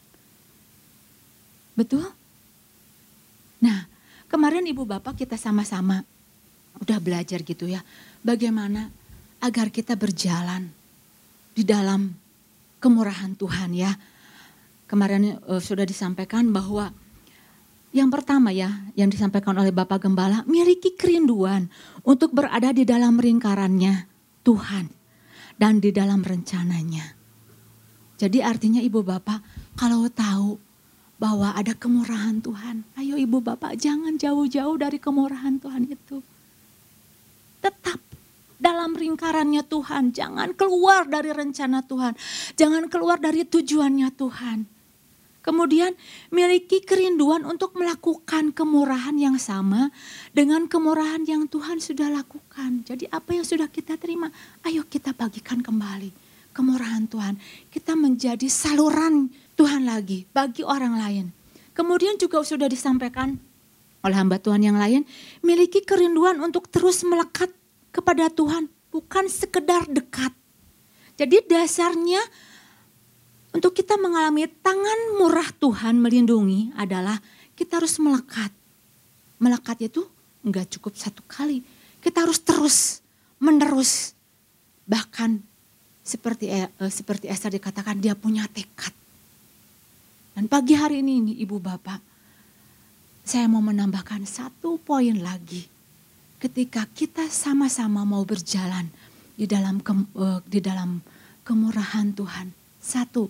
Betul? 1.77 2.09
Nah, 3.61 3.85
kemarin 4.33 4.65
ibu 4.65 4.89
bapak 4.89 5.21
kita 5.21 5.37
sama-sama 5.37 6.01
udah 6.81 6.99
belajar 6.99 7.45
gitu 7.45 7.69
ya. 7.69 7.85
Bagaimana 8.25 8.91
agar 9.39 9.71
kita 9.71 9.95
berjalan 9.95 10.71
di 11.55 11.63
dalam 11.67 12.15
kemurahan 12.83 13.35
Tuhan 13.35 13.75
ya. 13.75 13.93
Kemarin 14.89 15.37
uh, 15.45 15.61
sudah 15.61 15.85
disampaikan 15.85 16.49
bahwa 16.49 16.91
yang 17.93 18.13
pertama 18.13 18.53
ya, 18.53 18.85
yang 18.95 19.09
disampaikan 19.09 19.57
oleh 19.57 19.73
Bapak 19.73 20.05
Gembala, 20.05 20.45
miliki 20.45 20.93
kerinduan 20.93 21.73
untuk 22.05 22.37
berada 22.37 22.73
di 22.73 22.85
dalam 22.85 23.17
lingkarannya 23.17 24.05
Tuhan 24.45 24.93
dan 25.57 25.81
di 25.81 25.91
dalam 25.91 26.21
rencananya. 26.21 27.17
Jadi 28.19 28.43
artinya 28.43 28.83
ibu 28.83 29.01
bapak 29.01 29.41
kalau 29.79 30.11
tahu 30.11 30.59
bahwa 31.19 31.55
ada 31.55 31.75
kemurahan 31.75 32.43
Tuhan, 32.43 32.83
ayo 32.99 33.15
ibu 33.15 33.39
bapak 33.43 33.79
jangan 33.79 34.19
jauh-jauh 34.19 34.75
dari 34.79 34.99
kemurahan 34.99 35.59
Tuhan 35.59 35.87
itu. 35.87 36.23
Dalam 38.89 39.05
lingkarannya 39.05 39.69
Tuhan, 39.69 40.17
jangan 40.17 40.57
keluar 40.57 41.05
dari 41.05 41.29
rencana 41.29 41.85
Tuhan, 41.85 42.17
jangan 42.57 42.89
keluar 42.89 43.21
dari 43.21 43.45
tujuannya 43.45 44.09
Tuhan. 44.17 44.65
Kemudian 45.45 45.93
miliki 46.33 46.81
kerinduan 46.81 47.45
untuk 47.45 47.77
melakukan 47.77 48.49
kemurahan 48.57 49.13
yang 49.21 49.37
sama 49.37 49.93
dengan 50.33 50.65
kemurahan 50.65 51.21
yang 51.29 51.45
Tuhan 51.53 51.85
sudah 51.85 52.09
lakukan. 52.09 52.89
Jadi 52.89 53.05
apa 53.13 53.37
yang 53.37 53.45
sudah 53.45 53.69
kita 53.69 54.01
terima, 54.01 54.33
ayo 54.65 54.89
kita 54.89 55.13
bagikan 55.13 55.61
kembali 55.61 56.09
kemurahan 56.57 57.05
Tuhan. 57.13 57.37
Kita 57.69 57.93
menjadi 57.93 58.49
saluran 58.49 59.29
Tuhan 59.53 59.85
lagi 59.85 60.25
bagi 60.33 60.65
orang 60.65 60.97
lain. 60.97 61.29
Kemudian 61.77 62.17
juga 62.17 62.41
sudah 62.41 62.73
disampaikan 62.73 63.37
oleh 64.01 64.17
hamba 64.17 64.41
Tuhan 64.41 64.65
yang 64.65 64.81
lain, 64.81 65.05
miliki 65.45 65.85
kerinduan 65.85 66.41
untuk 66.41 66.73
terus 66.73 67.05
melekat 67.05 67.53
kepada 67.93 68.33
Tuhan, 68.33 68.78
bukan 68.99 69.31
sekedar 69.31 69.87
dekat. 69.87 70.35
Jadi 71.15 71.47
dasarnya 71.47 72.19
untuk 73.55 73.71
kita 73.71 73.95
mengalami 73.95 74.51
tangan 74.51 75.15
murah 75.15 75.55
Tuhan 75.55 76.03
melindungi 76.03 76.75
adalah 76.75 77.23
kita 77.55 77.79
harus 77.79 78.03
melekat. 78.03 78.51
Melekat 79.39 79.87
itu 79.87 80.03
enggak 80.43 80.67
cukup 80.75 80.99
satu 80.99 81.23
kali. 81.31 81.63
Kita 82.03 82.27
harus 82.27 82.43
terus, 82.43 82.79
menerus. 83.39 84.19
Bahkan 84.83 85.39
seperti 86.03 86.51
eh, 86.51 86.71
seperti 86.91 87.31
Esther 87.31 87.55
dikatakan 87.55 88.03
dia 88.03 88.19
punya 88.19 88.51
tekad. 88.51 88.91
Dan 90.35 90.51
pagi 90.51 90.75
hari 90.75 91.03
ini, 91.03 91.23
ini 91.23 91.33
Ibu 91.43 91.59
Bapak, 91.59 91.99
saya 93.27 93.51
mau 93.51 93.63
menambahkan 93.63 94.23
satu 94.23 94.79
poin 94.79 95.19
lagi. 95.19 95.78
Ketika 96.39 96.87
kita 96.95 97.27
sama-sama 97.27 98.07
mau 98.07 98.23
berjalan 98.23 98.87
di 99.35 99.51
dalam 99.51 99.83
ke, 99.83 99.91
uh, 100.15 100.39
di 100.47 100.63
dalam 100.63 101.03
kemurahan 101.43 102.15
Tuhan, 102.15 102.55
satu 102.79 103.27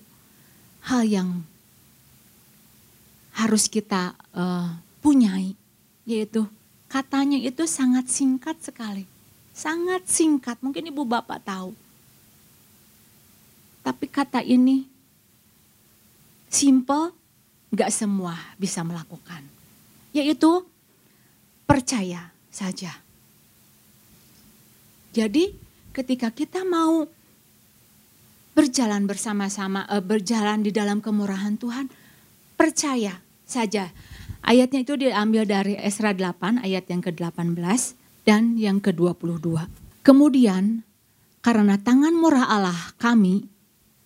hal 0.85 1.09
yang 1.09 1.41
harus 3.33 3.65
kita 3.69 4.13
uh, 4.37 4.77
punyai, 5.01 5.57
yaitu 6.05 6.45
katanya 6.85 7.41
itu 7.41 7.65
sangat 7.65 8.13
singkat 8.13 8.61
sekali, 8.61 9.09
sangat 9.57 10.05
singkat. 10.05 10.61
Mungkin 10.61 10.93
ibu 10.93 11.09
bapak 11.09 11.41
tahu, 11.49 11.73
tapi 13.81 14.05
kata 14.05 14.45
ini 14.45 14.85
simple, 16.53 17.17
gak 17.73 17.89
semua 17.89 18.37
bisa 18.61 18.85
melakukan. 18.85 19.41
Yaitu 20.13 20.61
percaya 21.65 22.37
saja. 22.59 22.99
Jadi 25.15 25.55
ketika 25.95 26.35
kita 26.35 26.67
mau 26.67 27.07
berjalan 28.59 29.07
bersama-sama, 29.07 29.87
uh, 29.87 30.03
berjalan 30.03 30.67
di 30.67 30.75
dalam 30.75 30.99
kemurahan 30.99 31.55
Tuhan, 31.55 31.87
percaya 32.59 33.23
saja. 33.47 33.95
Ayatnya 34.43 34.83
itu 34.83 34.99
diambil 34.99 35.47
dari 35.47 35.79
Esra 35.79 36.11
8 36.11 36.67
ayat 36.67 36.91
yang 36.91 37.03
ke-18 37.07 37.55
dan 38.27 38.59
yang 38.59 38.83
ke-22. 38.83 39.47
Kemudian 40.03 40.83
karena 41.39 41.79
tangan 41.79 42.13
murah 42.13 42.51
Allah 42.51 42.81
kami 42.99 43.47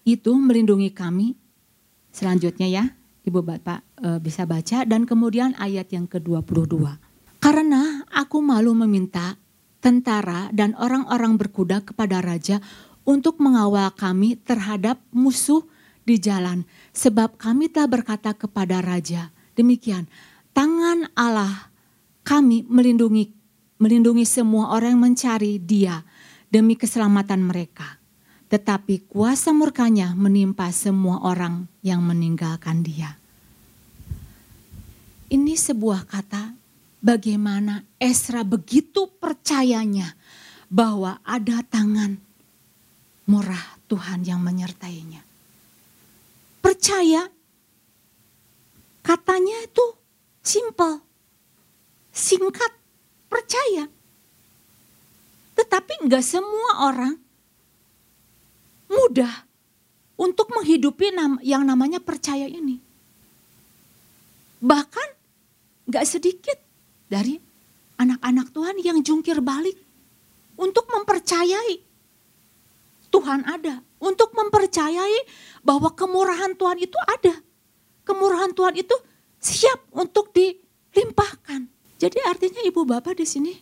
itu 0.05 0.33
melindungi 0.37 0.93
kami. 0.93 1.35
Selanjutnya 2.13 2.69
ya, 2.69 2.85
Ibu 3.25 3.41
Bapak 3.41 3.81
e, 4.03 4.09
bisa 4.21 4.45
baca 4.45 4.85
dan 4.85 5.09
kemudian 5.09 5.57
ayat 5.57 5.89
yang 5.95 6.05
ke-22. 6.11 7.02
Karena 7.43 8.07
aku 8.15 8.39
malu 8.39 8.71
meminta 8.71 9.35
tentara 9.83 10.47
dan 10.55 10.79
orang-orang 10.79 11.35
berkuda 11.35 11.83
kepada 11.83 12.23
raja 12.23 12.63
untuk 13.03 13.43
mengawal 13.43 13.91
kami 13.99 14.39
terhadap 14.39 15.03
musuh 15.11 15.67
di 16.07 16.23
jalan 16.23 16.63
sebab 16.95 17.35
kami 17.35 17.67
telah 17.67 17.91
berkata 17.91 18.35
kepada 18.35 18.79
raja 18.79 19.35
demikian 19.55 20.07
tangan 20.55 21.11
Allah 21.19 21.71
kami 22.23 22.63
melindungi 22.67 23.31
melindungi 23.79 24.23
semua 24.27 24.75
orang 24.75 24.95
yang 24.95 25.03
mencari 25.03 25.59
dia 25.59 26.07
demi 26.51 26.79
keselamatan 26.79 27.43
mereka 27.43 28.03
tetapi 28.53 29.09
kuasa 29.09 29.51
murkanya 29.57 30.13
menimpa 30.13 30.69
semua 30.77 31.25
orang 31.25 31.73
yang 31.81 32.05
meninggalkan 32.05 32.85
dia. 32.85 33.17
Ini 35.33 35.57
sebuah 35.57 36.05
kata 36.05 36.53
bagaimana 37.03 37.83
Esra 37.99 38.47
begitu 38.47 39.11
percayanya 39.19 40.15
bahwa 40.71 41.19
ada 41.27 41.61
tangan 41.67 42.17
murah 43.27 43.77
Tuhan 43.91 44.25
yang 44.25 44.41
menyertainya. 44.41 45.21
Percaya 46.63 47.29
katanya 49.03 49.57
itu 49.67 49.87
simple, 50.41 51.03
singkat, 52.15 52.73
percaya. 53.27 53.91
Tetapi 55.59 56.07
enggak 56.07 56.25
semua 56.25 56.89
orang 56.89 57.19
mudah 58.89 59.45
untuk 60.17 60.49
menghidupi 60.55 61.11
yang 61.43 61.67
namanya 61.67 61.99
percaya 61.99 62.47
ini. 62.47 62.79
Bahkan 64.63 65.09
gak 65.91 66.07
sedikit 66.07 66.72
dari 67.13 67.37
anak-anak 68.01 68.49
Tuhan 68.57 68.77
yang 68.81 68.99
jungkir 69.05 69.45
balik 69.45 69.77
untuk 70.57 70.89
mempercayai 70.89 71.93
Tuhan 73.13 73.45
ada. 73.45 73.85
Untuk 74.03 74.35
mempercayai 74.35 75.29
bahwa 75.63 75.93
kemurahan 75.95 76.57
Tuhan 76.57 76.81
itu 76.81 76.97
ada. 77.07 77.39
Kemurahan 78.03 78.51
Tuhan 78.51 78.75
itu 78.75 78.97
siap 79.39 79.79
untuk 79.95 80.35
dilimpahkan. 80.35 81.69
Jadi 82.01 82.19
artinya 82.27 82.65
ibu 82.67 82.83
bapak 82.83 83.15
di 83.15 83.27
sini 83.29 83.55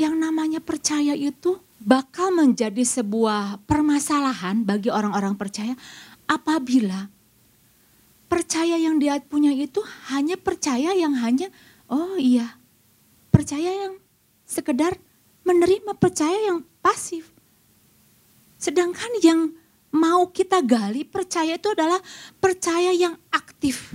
yang 0.00 0.16
namanya 0.16 0.64
percaya 0.64 1.12
itu 1.12 1.60
bakal 1.76 2.32
menjadi 2.32 2.80
sebuah 2.80 3.60
permasalahan 3.68 4.64
bagi 4.64 4.88
orang-orang 4.88 5.36
percaya 5.36 5.76
apabila 6.24 7.12
percaya 8.32 8.80
yang 8.80 8.96
dia 8.96 9.20
punya 9.20 9.52
itu 9.52 9.84
hanya 10.08 10.40
percaya 10.40 10.96
yang 10.96 11.12
hanya 11.20 11.52
oh 11.92 12.16
iya 12.16 12.59
percaya 13.30 13.86
yang 13.86 13.94
sekedar 14.44 14.98
menerima 15.46 15.94
percaya 15.96 16.50
yang 16.50 16.66
pasif. 16.82 17.30
Sedangkan 18.60 19.08
yang 19.24 19.54
mau 19.94 20.28
kita 20.28 20.60
gali 20.60 21.06
percaya 21.06 21.56
itu 21.56 21.70
adalah 21.72 21.98
percaya 22.42 22.92
yang 22.92 23.16
aktif. 23.32 23.94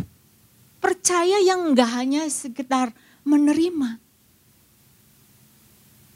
Percaya 0.82 1.40
yang 1.44 1.72
enggak 1.72 1.92
hanya 1.94 2.26
sekedar 2.32 2.96
menerima. 3.28 4.02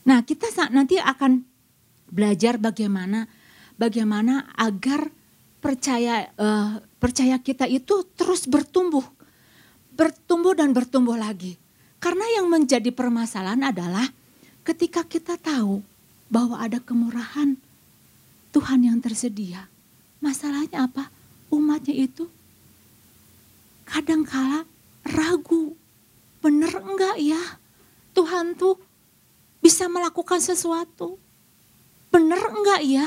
Nah 0.10 0.20
kita 0.26 0.50
nanti 0.74 0.98
akan 0.98 1.46
belajar 2.10 2.58
bagaimana 2.58 3.30
bagaimana 3.78 4.50
agar 4.58 5.14
percaya 5.62 6.26
uh, 6.38 6.82
percaya 6.98 7.38
kita 7.38 7.70
itu 7.70 8.08
terus 8.18 8.50
bertumbuh. 8.50 9.06
Bertumbuh 9.94 10.56
dan 10.56 10.72
bertumbuh 10.72 11.20
lagi 11.20 11.60
karena 12.00 12.26
yang 12.40 12.48
menjadi 12.48 12.92
permasalahan 12.92 13.72
adalah 13.72 14.08
ketika 14.64 15.04
kita 15.04 15.36
tahu 15.40 15.84
bahwa 16.32 16.60
ada 16.60 16.80
kemurahan 16.80 17.60
Tuhan 18.56 18.88
yang 18.88 18.98
tersedia 19.04 19.68
masalahnya 20.24 20.88
apa 20.88 21.12
umatnya 21.54 21.96
itu 21.96 22.28
kadangkala 23.88 24.66
ragu 25.06 25.76
bener 26.40 26.72
enggak 26.80 27.20
ya 27.20 27.42
Tuhan 28.16 28.56
tuh 28.56 28.80
bisa 29.60 29.88
melakukan 29.92 30.40
sesuatu 30.40 31.20
benar 32.10 32.42
enggak 32.52 32.82
ya? 32.84 33.06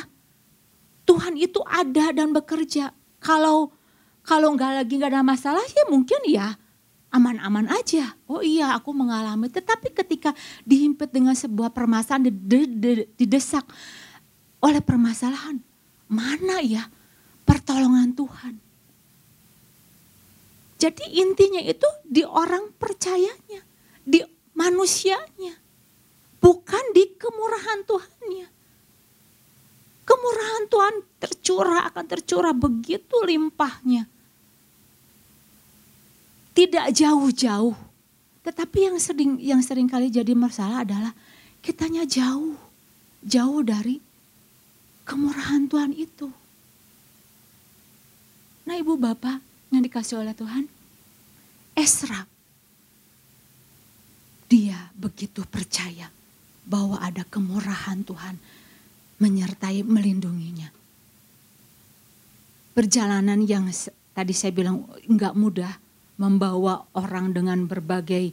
Tuhan 1.02 1.34
itu 1.34 1.58
ada 1.66 2.14
dan 2.14 2.30
bekerja. 2.30 2.94
Kalau 3.18 3.74
kalau 4.22 4.54
enggak 4.54 4.82
lagi 4.82 4.94
enggak 4.98 5.12
ada 5.18 5.26
masalah 5.26 5.62
ya 5.66 5.84
mungkin 5.90 6.22
ya 6.30 6.54
aman-aman 7.12 7.68
aja. 7.68 8.16
Oh 8.26 8.40
iya 8.40 8.72
aku 8.74 8.96
mengalami. 8.96 9.52
Tetapi 9.52 9.92
ketika 9.92 10.32
dihimpit 10.64 11.12
dengan 11.12 11.36
sebuah 11.36 11.70
permasalahan, 11.70 12.32
didesak 13.20 13.68
oleh 14.64 14.80
permasalahan. 14.80 15.60
Mana 16.08 16.64
ya 16.64 16.88
pertolongan 17.44 18.16
Tuhan. 18.16 18.54
Jadi 20.80 21.22
intinya 21.22 21.62
itu 21.62 21.86
di 22.02 22.26
orang 22.26 22.74
percayanya, 22.74 23.62
di 24.02 24.18
manusianya. 24.58 25.54
Bukan 26.42 26.90
di 26.90 27.14
kemurahan 27.14 27.86
Tuhannya. 27.86 28.50
Kemurahan 30.02 30.64
Tuhan 30.66 30.94
tercurah 31.22 31.86
akan 31.86 32.04
tercurah 32.10 32.50
begitu 32.50 33.14
limpahnya. 33.22 34.10
Tidak 36.52 36.86
jauh-jauh. 36.92 37.76
Tetapi 38.42 38.78
yang 38.92 38.98
sering 38.98 39.38
yang 39.40 39.60
sering 39.64 39.88
kali 39.88 40.12
jadi 40.12 40.34
masalah 40.36 40.84
adalah 40.84 41.12
kitanya 41.64 42.04
jauh. 42.04 42.58
Jauh 43.22 43.62
dari 43.62 44.02
kemurahan 45.06 45.70
Tuhan 45.70 45.92
itu. 45.94 46.28
Nah 48.66 48.74
ibu 48.78 48.94
bapak 48.98 49.42
yang 49.74 49.82
dikasih 49.82 50.22
oleh 50.22 50.34
Tuhan, 50.34 50.66
Esra, 51.74 52.26
dia 54.46 54.92
begitu 54.92 55.42
percaya 55.48 56.12
bahwa 56.62 57.00
ada 57.00 57.24
kemurahan 57.26 58.04
Tuhan 58.04 58.36
menyertai 59.18 59.86
melindunginya. 59.86 60.70
perjalanan 62.72 63.44
yang 63.44 63.68
tadi 64.16 64.32
saya 64.32 64.48
bilang 64.48 64.88
nggak 65.04 65.36
mudah 65.36 65.76
membawa 66.22 66.86
orang 66.94 67.34
dengan 67.34 67.66
berbagai 67.66 68.30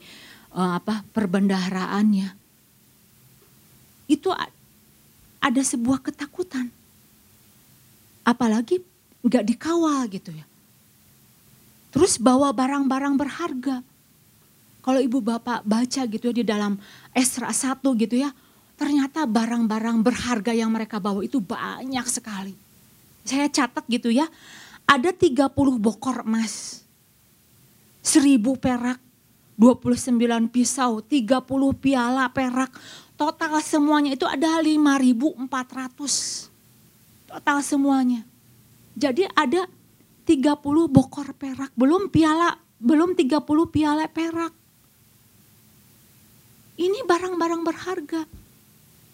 uh, 0.54 0.78
apa 0.78 1.02
perbendaharaannya. 1.10 2.30
Itu 4.06 4.30
ada 5.42 5.62
sebuah 5.66 6.06
ketakutan. 6.06 6.70
Apalagi 8.22 8.86
nggak 9.26 9.46
dikawal 9.50 10.06
gitu 10.14 10.30
ya. 10.30 10.46
Terus 11.90 12.22
bawa 12.22 12.54
barang-barang 12.54 13.18
berharga. 13.18 13.82
Kalau 14.86 15.02
ibu 15.02 15.18
bapak 15.18 15.66
baca 15.66 16.02
gitu 16.06 16.30
ya 16.30 16.36
di 16.38 16.46
dalam 16.46 16.78
Esra 17.18 17.50
1 17.50 17.82
gitu 17.98 18.22
ya 18.22 18.30
ternyata 18.80 19.28
barang-barang 19.28 20.00
berharga 20.00 20.56
yang 20.56 20.72
mereka 20.72 21.04
bawa 21.04 21.20
itu 21.20 21.44
banyak 21.44 22.08
sekali. 22.08 22.56
Saya 23.28 23.52
catat 23.52 23.84
gitu 23.92 24.08
ya, 24.08 24.24
ada 24.88 25.12
30 25.12 25.52
bokor 25.76 26.24
emas, 26.24 26.88
1000 28.04 28.40
perak, 28.60 29.00
29 29.60 30.48
pisau, 30.48 31.04
30 31.04 31.44
piala 31.76 32.32
perak, 32.32 32.72
total 33.20 33.60
semuanya 33.60 34.16
itu 34.16 34.24
ada 34.24 34.64
5400. 34.64 36.48
Total 37.30 37.58
semuanya. 37.62 38.24
Jadi 38.96 39.28
ada 39.36 39.68
30 40.24 40.60
bokor 40.90 41.36
perak, 41.36 41.70
belum 41.76 42.08
piala, 42.08 42.58
belum 42.80 43.14
30 43.14 43.44
piala 43.70 44.08
perak. 44.08 44.54
Ini 46.80 47.04
barang-barang 47.04 47.62
berharga. 47.68 48.24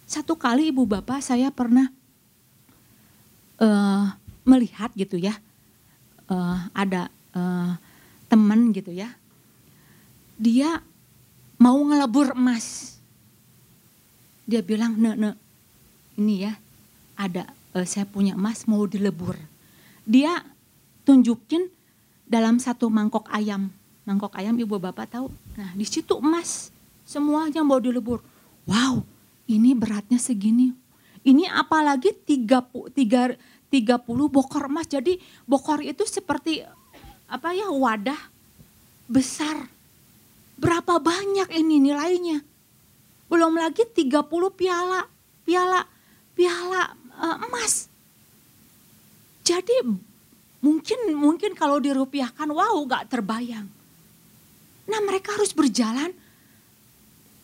Satu 0.06 0.38
kali 0.38 0.70
ibu 0.70 0.86
bapak 0.86 1.18
saya 1.18 1.50
pernah 1.50 1.90
uh, 3.58 4.14
melihat 4.46 4.94
gitu 4.94 5.18
ya, 5.18 5.34
uh, 6.30 6.70
ada 6.70 7.10
uh, 7.34 7.74
teman 8.26 8.74
gitu 8.74 8.90
ya, 8.92 9.10
dia 10.36 10.82
mau 11.56 11.78
ngelebur 11.82 12.36
emas. 12.36 12.98
Dia 14.46 14.62
bilang, 14.62 14.94
ne, 14.94 15.18
ne, 15.18 15.30
ini 16.18 16.46
ya, 16.46 16.54
ada 17.18 17.50
uh, 17.74 17.86
saya 17.86 18.06
punya 18.06 18.36
emas 18.36 18.68
mau 18.70 18.84
dilebur. 18.86 19.34
Dia 20.06 20.44
tunjukin 21.02 21.66
dalam 22.26 22.58
satu 22.62 22.86
mangkok 22.92 23.26
ayam. 23.32 23.72
Mangkok 24.06 24.38
ayam 24.38 24.54
ibu 24.54 24.78
bapak 24.78 25.18
tahu. 25.18 25.28
Nah 25.58 25.74
di 25.74 25.82
situ 25.82 26.14
emas 26.22 26.70
semuanya 27.02 27.66
mau 27.66 27.82
dilebur. 27.82 28.22
Wow 28.66 29.02
ini 29.46 29.74
beratnya 29.74 30.18
segini. 30.18 30.74
Ini 31.26 31.50
apalagi 31.50 32.14
30, 32.14 32.94
30 32.94 33.38
bokor 34.30 34.70
emas. 34.70 34.86
Jadi 34.86 35.18
bokor 35.42 35.82
itu 35.82 36.06
seperti 36.06 36.62
apa 37.26 37.54
ya 37.54 37.70
wadah 37.70 38.18
besar. 39.10 39.66
Berapa 40.56 40.96
banyak 41.02 41.52
ini 41.52 41.82
nilainya? 41.82 42.40
Belum 43.26 43.58
lagi 43.58 43.84
30 43.84 44.22
piala, 44.54 45.04
piala, 45.42 45.84
piala 46.32 46.82
uh, 47.18 47.36
emas. 47.44 47.90
Jadi 49.42 49.84
mungkin 50.62 51.12
mungkin 51.14 51.52
kalau 51.54 51.82
dirupiahkan 51.82 52.48
wow 52.50 52.78
gak 52.86 53.12
terbayang. 53.12 53.68
Nah 54.86 55.00
mereka 55.02 55.34
harus 55.34 55.50
berjalan 55.50 56.14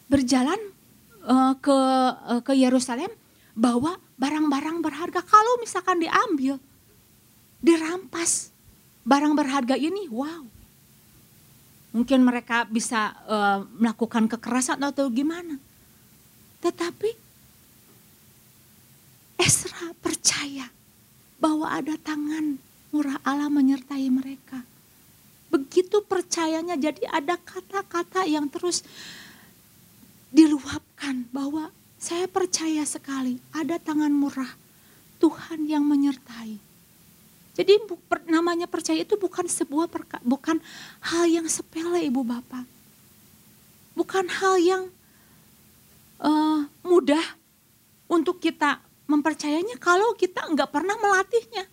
berjalan 0.07 0.59
uh, 1.27 1.55
ke 1.59 1.79
uh, 2.31 2.41
ke 2.41 2.53
Yerusalem 2.55 3.11
bawa 3.53 3.99
barang-barang 4.17 4.79
berharga. 4.81 5.21
Kalau 5.27 5.59
misalkan 5.59 5.99
diambil, 5.99 6.57
dirampas 7.59 8.52
barang 9.03 9.35
berharga 9.35 9.75
ini, 9.75 10.07
wow. 10.11 10.47
Mungkin 11.93 12.25
mereka 12.25 12.65
bisa 12.65 13.13
uh, 13.29 13.69
melakukan 13.77 14.25
kekerasan 14.31 14.81
atau 14.81 15.13
gimana. 15.13 15.61
Tetapi 16.65 17.11
Esra 19.43 19.91
percaya 19.99 20.71
bahwa 21.43 21.67
ada 21.67 21.99
tangan 21.99 22.57
murah 22.95 23.19
Allah 23.27 23.51
menyertai 23.51 24.07
mereka. 24.07 24.63
Begitu 25.51 26.01
percayanya 26.07 26.79
jadi 26.79 27.03
ada 27.11 27.35
kata-kata 27.37 28.25
yang 28.25 28.47
terus 28.47 28.87
diluapkan 30.33 31.29
bahwa 31.35 31.69
saya 31.99 32.25
percaya 32.31 32.87
sekali 32.89 33.43
ada 33.53 33.77
tangan 33.77 34.15
murah 34.15 34.55
Tuhan 35.21 35.69
yang 35.69 35.85
menyertai. 35.85 36.72
Jadi 37.53 37.77
namanya 38.33 38.65
percaya 38.65 39.05
itu 39.05 39.21
bukan 39.21 39.45
sebuah 39.45 39.85
perka, 39.93 40.17
bukan 40.25 40.57
hal 41.05 41.29
yang 41.29 41.47
sepele 41.53 42.01
ibu 42.09 42.25
bapak. 42.25 42.65
Bukan 43.93 44.25
hal 44.25 44.57
yang 44.57 44.83
uh, 46.17 46.65
mudah 46.81 47.21
untuk 48.09 48.41
kita 48.41 48.81
mempercayainya 49.05 49.77
kalau 49.77 50.17
kita 50.17 50.49
nggak 50.49 50.71
pernah 50.73 50.97
melatihnya. 50.97 51.69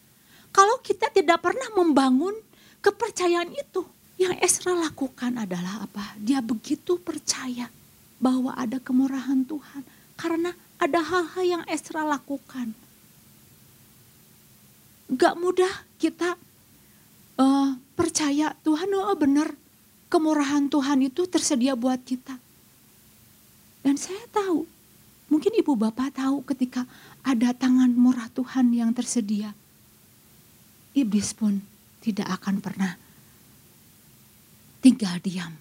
Kalau 0.52 0.82
kita 0.84 1.08
tidak 1.14 1.40
pernah 1.40 1.72
membangun 1.78 2.36
kepercayaan 2.84 3.54
itu. 3.56 3.86
Yang 4.20 4.36
Esra 4.44 4.76
lakukan 4.76 5.32
adalah 5.40 5.88
apa? 5.88 6.20
Dia 6.20 6.44
begitu 6.44 7.00
percaya 7.00 7.72
bahwa 8.20 8.52
ada 8.52 8.76
kemurahan 8.84 9.48
Tuhan 9.48 9.88
karena 10.20 10.52
ada 10.76 11.00
hal-hal 11.00 11.46
yang 11.48 11.64
Esra 11.72 12.04
lakukan. 12.04 12.76
Gak 15.10 15.36
mudah 15.42 15.74
kita 15.98 16.38
uh, 17.42 17.70
percaya 17.98 18.54
Tuhan 18.62 18.94
oh 18.94 19.18
benar 19.18 19.54
kemurahan 20.10 20.70
Tuhan 20.70 21.06
itu 21.06 21.26
tersedia 21.26 21.74
buat 21.74 22.02
kita. 22.02 22.38
Dan 23.82 23.96
saya 23.96 24.22
tahu, 24.30 24.70
mungkin 25.34 25.54
ibu 25.58 25.74
bapak 25.74 26.20
tahu 26.20 26.46
ketika 26.46 26.86
ada 27.26 27.56
tangan 27.56 27.90
murah 27.94 28.30
Tuhan 28.34 28.70
yang 28.74 28.94
tersedia. 28.94 29.56
Iblis 30.94 31.34
pun 31.34 31.62
tidak 32.02 32.30
akan 32.42 32.62
pernah 32.62 32.98
tinggal 34.82 35.18
diam 35.22 35.54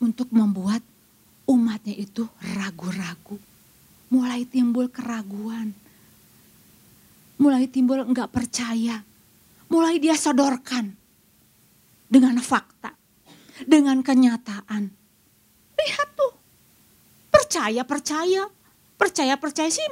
untuk 0.00 0.32
membuat 0.32 0.80
umatnya 1.44 1.92
itu 1.98 2.24
ragu-ragu 2.56 3.40
mulai 4.10 4.42
timbul 4.42 4.90
keraguan. 4.90 5.72
Mulai 7.40 7.66
timbul 7.72 8.04
enggak 8.04 8.28
percaya. 8.28 9.00
Mulai 9.70 9.96
dia 9.96 10.18
sodorkan 10.18 10.92
dengan 12.10 12.36
fakta, 12.42 12.92
dengan 13.64 14.02
kenyataan. 14.04 14.92
Lihat 15.78 16.08
tuh, 16.18 16.34
percaya-percaya, 17.32 18.50
percaya-percaya 18.98 19.70
sih 19.70 19.86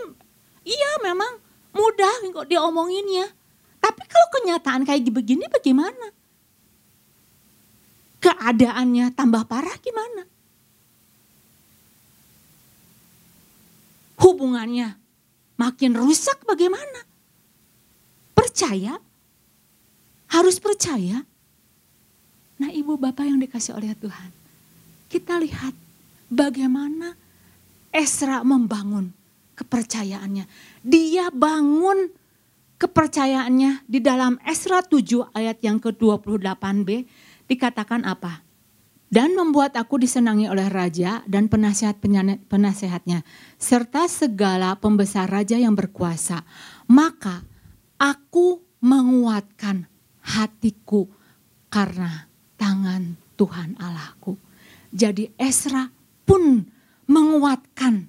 iya 0.67 0.91
memang 1.01 1.41
mudah 1.73 2.27
kok 2.35 2.51
diomonginnya. 2.51 3.33
Tapi 3.79 4.03
kalau 4.11 4.29
kenyataan 4.35 4.83
kayak 4.85 5.09
begini 5.09 5.47
bagaimana? 5.49 6.11
Keadaannya 8.19 9.15
tambah 9.15 9.47
parah 9.47 9.79
gimana? 9.79 10.27
hubungannya 14.29 14.99
makin 15.57 15.97
rusak 15.97 16.45
bagaimana? 16.45 17.08
Percaya? 18.49 18.97
Harus 20.33 20.57
percaya? 20.57 21.21
Nah 22.57 22.73
ibu 22.73 22.97
bapak 22.97 23.29
yang 23.29 23.37
dikasih 23.37 23.77
oleh 23.77 23.93
Tuhan. 23.93 24.33
Kita 25.13 25.37
lihat 25.37 25.77
bagaimana 26.33 27.13
Esra 27.93 28.41
membangun 28.41 29.13
kepercayaannya. 29.53 30.49
Dia 30.81 31.29
bangun 31.29 32.09
kepercayaannya 32.81 33.85
di 33.85 34.01
dalam 34.01 34.41
Esra 34.41 34.81
7 34.81 35.29
ayat 35.37 35.61
yang 35.61 35.77
ke-28b 35.77 37.05
dikatakan 37.53 38.09
apa? 38.09 38.49
dan 39.09 39.33
membuat 39.33 39.73
aku 39.81 40.05
disenangi 40.05 40.53
oleh 40.53 40.69
raja 40.69 41.25
dan 41.25 41.49
penasihat 41.49 41.97
penasehatnya 42.45 43.25
serta 43.57 44.05
segala 44.05 44.77
pembesar 44.77 45.33
raja 45.33 45.57
yang 45.57 45.73
berkuasa 45.73 46.45
maka 46.93 47.41
aku 47.99 48.63
menguatkan 48.81 49.87
hatiku 50.23 51.11
karena 51.69 52.31
tangan 52.57 53.19
Tuhan 53.35 53.77
Allahku 53.77 54.39
jadi 54.95 55.29
Esra 55.37 55.91
pun 56.25 56.65
menguatkan 57.11 58.09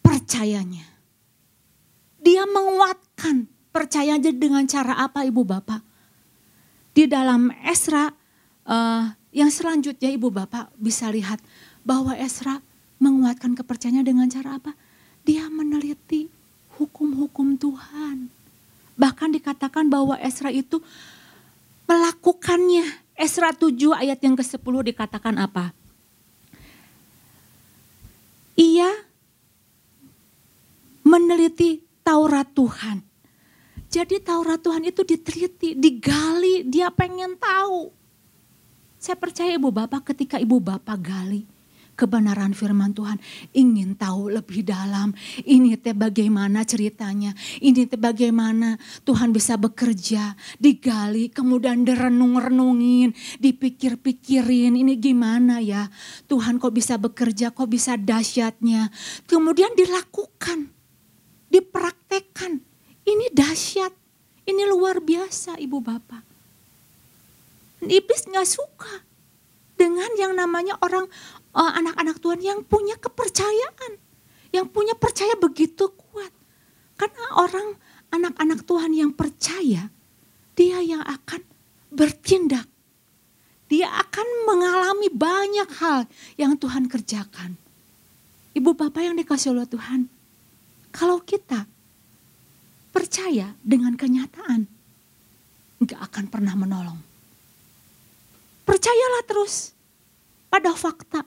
percayanya 0.00 0.86
dia 2.20 2.46
menguatkan 2.46 3.50
percayanya 3.74 4.32
dengan 4.32 4.64
cara 4.64 4.96
apa 5.02 5.26
ibu 5.26 5.42
bapak 5.44 5.82
di 6.94 7.06
dalam 7.06 7.50
Esra 7.62 8.10
uh, 8.66 9.04
yang 9.30 9.50
selanjutnya 9.50 10.10
ibu 10.10 10.28
bapak 10.30 10.74
bisa 10.74 11.06
lihat 11.10 11.38
bahwa 11.86 12.14
Esra 12.18 12.58
menguatkan 13.00 13.56
kepercayaannya 13.56 14.04
dengan 14.04 14.28
cara 14.28 14.60
apa? 14.60 14.76
Dia 15.24 15.48
meneliti 15.48 16.28
hukum-hukum 16.76 17.56
Tuhan. 17.56 18.28
Bahkan 19.00 19.32
dikatakan 19.32 19.88
bahwa 19.88 20.20
Esra 20.20 20.52
itu 20.52 20.76
melakukannya. 21.88 22.84
Esra 23.16 23.56
7 23.56 23.96
ayat 23.96 24.20
yang 24.20 24.36
ke-10 24.36 24.74
dikatakan 24.92 25.40
apa? 25.40 25.72
Ia 28.60 28.92
meneliti 31.00 31.80
Taurat 32.04 32.44
Tuhan. 32.52 33.00
Jadi 33.88 34.20
Taurat 34.20 34.60
Tuhan 34.60 34.84
itu 34.84 35.00
diteliti, 35.00 35.72
digali, 35.72 36.62
dia 36.68 36.92
pengen 36.92 37.40
tahu. 37.40 37.88
Saya 39.00 39.16
percaya 39.16 39.56
ibu 39.56 39.72
bapak 39.72 40.12
ketika 40.12 40.36
ibu 40.36 40.60
bapak 40.60 41.00
gali 41.00 41.48
kebenaran 42.00 42.56
firman 42.56 42.96
Tuhan, 42.96 43.20
ingin 43.52 43.92
tahu 43.92 44.32
lebih 44.32 44.64
dalam, 44.64 45.12
ini 45.44 45.76
teh 45.76 45.92
bagaimana 45.92 46.64
ceritanya, 46.64 47.36
ini 47.60 47.84
teh 47.84 48.00
bagaimana 48.00 48.80
Tuhan 49.04 49.36
bisa 49.36 49.60
bekerja, 49.60 50.32
digali, 50.56 51.28
kemudian 51.28 51.84
direnung-renungin, 51.84 53.12
dipikir-pikirin, 53.36 54.80
ini 54.80 54.96
gimana 54.96 55.60
ya, 55.60 55.92
Tuhan 56.24 56.56
kok 56.56 56.72
bisa 56.72 56.96
bekerja, 56.96 57.52
kok 57.52 57.68
bisa 57.68 58.00
dahsyatnya, 58.00 58.88
kemudian 59.28 59.76
dilakukan, 59.76 60.72
dipraktekkan, 61.52 62.64
ini 63.04 63.28
dahsyat, 63.36 63.92
ini 64.48 64.64
luar 64.64 65.04
biasa 65.04 65.60
ibu 65.60 65.84
bapak. 65.84 66.24
Iblis 67.80 68.28
nggak 68.28 68.48
suka 68.48 68.92
dengan 69.80 70.12
yang 70.20 70.36
namanya 70.36 70.76
orang 70.84 71.08
uh, 71.54 71.72
anak-anak 71.78 72.16
Tuhan 72.22 72.40
yang 72.42 72.60
punya 72.66 72.94
kepercayaan, 72.98 73.98
yang 74.54 74.66
punya 74.70 74.94
percaya 74.94 75.34
begitu 75.38 75.90
kuat. 75.90 76.30
Karena 76.98 77.24
orang 77.38 77.78
anak-anak 78.12 78.60
Tuhan 78.66 78.92
yang 78.92 79.10
percaya, 79.14 79.88
dia 80.54 80.78
yang 80.82 81.02
akan 81.02 81.40
bertindak. 81.90 82.66
Dia 83.70 83.86
akan 83.86 84.26
mengalami 84.50 85.08
banyak 85.14 85.70
hal 85.78 86.10
yang 86.34 86.58
Tuhan 86.58 86.90
kerjakan. 86.90 87.54
Ibu 88.50 88.74
bapak 88.74 89.06
yang 89.06 89.14
dikasih 89.14 89.54
oleh 89.54 89.66
Tuhan, 89.70 90.10
kalau 90.90 91.22
kita 91.22 91.70
percaya 92.90 93.54
dengan 93.62 93.94
kenyataan, 93.94 94.66
nggak 95.78 96.00
akan 96.10 96.24
pernah 96.26 96.58
menolong. 96.58 96.98
Percayalah 98.66 99.22
terus 99.26 99.70
pada 100.50 100.74
fakta. 100.74 101.22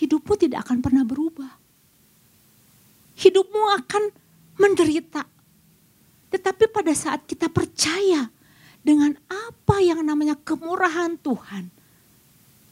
Hidupmu 0.00 0.32
tidak 0.40 0.64
akan 0.64 0.80
pernah 0.80 1.04
berubah. 1.04 1.52
Hidupmu 3.20 3.62
akan 3.84 4.02
menderita. 4.56 5.28
Tetapi 6.32 6.64
pada 6.72 6.92
saat 6.96 7.28
kita 7.28 7.52
percaya 7.52 8.32
dengan 8.80 9.12
apa 9.28 9.76
yang 9.84 10.00
namanya 10.00 10.40
kemurahan 10.40 11.20
Tuhan 11.20 11.68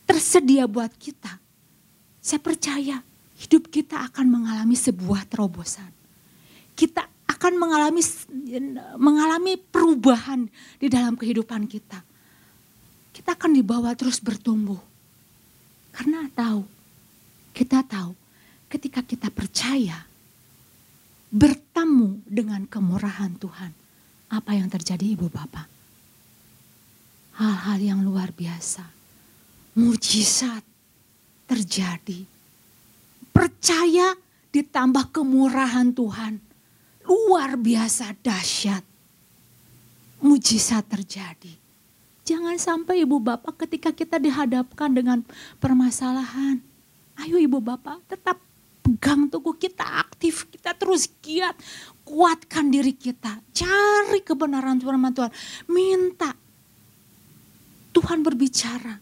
tersedia 0.09 0.65
buat 0.65 0.89
kita. 0.97 1.37
Saya 2.25 2.41
percaya 2.41 3.05
hidup 3.45 3.69
kita 3.69 4.09
akan 4.09 4.25
mengalami 4.25 4.73
sebuah 4.73 5.29
terobosan. 5.29 5.93
Kita 6.73 7.05
akan 7.29 7.53
mengalami 7.61 8.01
mengalami 8.97 9.61
perubahan 9.61 10.49
di 10.81 10.89
dalam 10.89 11.13
kehidupan 11.13 11.69
kita 11.69 12.09
kita 13.19 13.35
akan 13.35 13.51
dibawa 13.51 13.99
terus 13.99 14.23
bertumbuh. 14.23 14.79
Karena 15.91 16.31
tahu, 16.31 16.63
kita 17.59 17.83
tahu 17.83 18.15
ketika 18.71 19.03
kita 19.03 19.35
percaya, 19.35 20.07
bertemu 21.35 22.23
dengan 22.23 22.63
kemurahan 22.71 23.35
Tuhan, 23.35 23.75
apa 24.31 24.51
yang 24.55 24.71
terjadi 24.71 25.19
ibu 25.19 25.27
bapak? 25.27 25.67
Hal-hal 27.43 27.79
yang 27.83 28.01
luar 28.07 28.31
biasa, 28.31 28.87
mujizat 29.75 30.63
terjadi. 31.51 32.23
Percaya 33.35 34.15
ditambah 34.55 35.11
kemurahan 35.11 35.91
Tuhan, 35.91 36.39
luar 37.11 37.59
biasa 37.59 38.15
dahsyat. 38.23 38.87
Mujizat 40.19 40.83
terjadi 40.87 41.59
Jangan 42.29 42.61
sampai 42.61 43.09
ibu 43.09 43.17
bapak 43.25 43.65
ketika 43.65 43.89
kita 43.89 44.21
dihadapkan 44.21 44.93
dengan 44.93 45.25
permasalahan. 45.65 46.61
Ayo 47.19 47.37
ibu 47.39 47.59
bapak 47.59 48.07
tetap 48.07 48.39
pegang 48.83 49.29
teguh 49.29 49.57
kita 49.59 49.85
aktif, 49.85 50.49
kita 50.49 50.73
terus 50.73 51.11
giat. 51.21 51.59
Kuatkan 52.07 52.73
diri 52.73 52.97
kita, 52.97 53.43
cari 53.53 54.25
kebenaran 54.25 54.81
firman 54.81 55.13
Tuhan. 55.13 55.33
Minta 55.69 56.33
Tuhan 57.93 58.25
berbicara. 58.25 58.97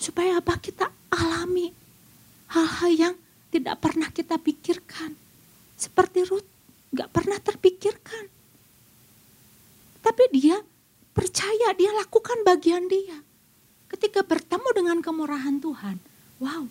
Supaya 0.00 0.42
apa 0.42 0.58
kita 0.58 0.88
alami 1.14 1.70
hal-hal 2.50 2.90
yang 2.90 3.14
tidak 3.52 3.76
pernah 3.78 4.08
kita 4.10 4.40
pikirkan. 4.40 5.14
Seperti 5.76 6.24
Ruth, 6.26 6.48
gak 6.92 7.12
pernah 7.12 7.38
terpikirkan. 7.38 8.24
Tapi 10.00 10.24
dia 10.32 10.56
percaya 11.12 11.74
dia 11.76 11.90
lakukan 11.96 12.42
bagian 12.42 12.86
dia. 12.88 13.20
Ketika 13.86 14.26
bertemu 14.26 14.68
dengan 14.74 14.98
kemurahan 15.04 15.62
Tuhan, 15.62 15.96
wow, 16.42 16.64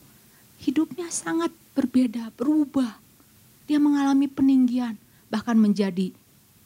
hidupnya 0.62 1.10
sangat 1.10 1.54
berbeda, 1.74 2.34
berubah. 2.36 2.98
Dia 3.66 3.82
mengalami 3.82 4.30
peninggian, 4.30 4.98
bahkan 5.30 5.58
menjadi 5.58 6.14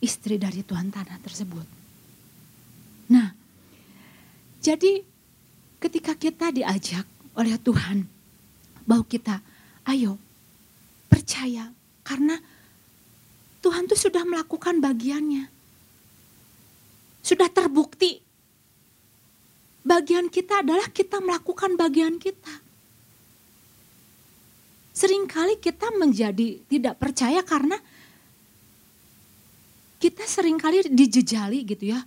istri 0.04 0.36
dari 0.36 0.64
Tuhan 0.64 0.92
tanah 0.92 1.20
tersebut. 1.24 1.68
Nah, 3.10 3.32
jadi 4.60 5.02
ketika 5.80 6.14
kita 6.20 6.52
diajak 6.52 7.08
oleh 7.36 7.56
Tuhan, 7.56 8.04
bahwa 8.84 9.06
kita, 9.06 9.40
ayo 9.86 10.18
percaya 11.06 11.70
karena 12.02 12.42
Tuhan 13.62 13.86
tuh 13.86 14.00
sudah 14.00 14.26
melakukan 14.26 14.82
bagiannya. 14.82 15.46
Sudah 17.22 17.52
terbukti. 17.52 18.24
Bagian 19.86 20.32
kita 20.32 20.66
adalah 20.66 20.90
kita 20.90 21.22
melakukan 21.22 21.78
bagian 21.78 22.18
kita. 22.18 22.69
Seringkali 25.00 25.64
kita 25.64 25.96
menjadi 25.96 26.60
tidak 26.68 27.00
percaya 27.00 27.40
karena 27.40 27.80
kita 29.96 30.28
sering 30.28 30.60
kali 30.60 30.84
dijejali 30.92 31.64
gitu 31.64 31.96
ya 31.96 32.04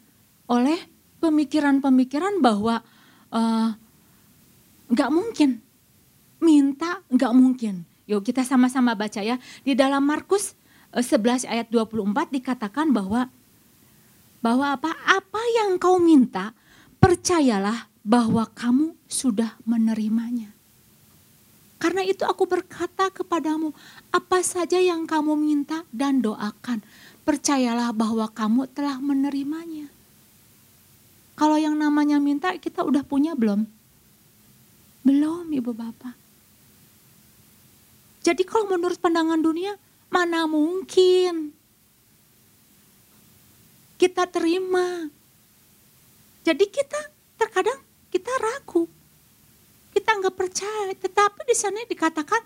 oleh 0.53 0.77
pemikiran-pemikiran 1.25 2.45
bahwa 2.45 2.85
uh, 3.33 3.73
mungkin 5.09 5.65
minta 6.45 7.01
nggak 7.09 7.33
mungkin. 7.33 7.89
Yuk 8.05 8.29
kita 8.29 8.45
sama-sama 8.45 8.93
baca 8.93 9.25
ya 9.25 9.41
di 9.65 9.73
dalam 9.73 10.05
Markus 10.05 10.53
11 10.93 11.49
eh, 11.49 11.57
ayat 11.57 11.73
24 11.73 12.29
dikatakan 12.29 12.93
bahwa 12.93 13.33
bahwa 14.45 14.77
apa? 14.77 14.93
Apa 15.07 15.41
yang 15.57 15.81
kau 15.81 15.97
minta, 16.03 16.53
percayalah 17.01 17.89
bahwa 18.03 18.45
kamu 18.53 18.99
sudah 19.07 19.57
menerimanya. 19.63 20.51
Karena 21.83 22.07
itu 22.07 22.23
aku 22.23 22.47
berkata 22.47 23.11
kepadamu, 23.11 23.75
apa 24.15 24.39
saja 24.47 24.79
yang 24.79 25.03
kamu 25.03 25.35
minta 25.35 25.83
dan 25.91 26.23
doakan, 26.23 26.79
percayalah 27.27 27.91
bahwa 27.91 28.31
kamu 28.31 28.71
telah 28.71 29.03
menerimanya. 29.03 29.91
Kalau 31.35 31.59
yang 31.59 31.75
namanya 31.75 32.23
minta 32.23 32.55
kita 32.55 32.87
udah 32.87 33.03
punya 33.03 33.35
belum? 33.35 33.67
Belum 35.03 35.51
ibu 35.51 35.75
bapak. 35.75 36.15
Jadi 38.23 38.47
kalau 38.47 38.71
menurut 38.71 39.03
pandangan 39.03 39.43
dunia, 39.43 39.75
mana 40.07 40.47
mungkin 40.47 41.51
kita 43.99 44.31
terima. 44.31 45.11
Jadi 46.47 46.63
kita 46.71 47.11
terkadang 47.35 47.83
kita 48.15 48.31
ragu. 48.39 49.02
Kita 50.03 50.19
nggak 50.19 50.35
percaya. 50.35 50.91
Tetapi 50.99 51.41
di 51.47 51.55
sana 51.55 51.87
dikatakan 51.87 52.43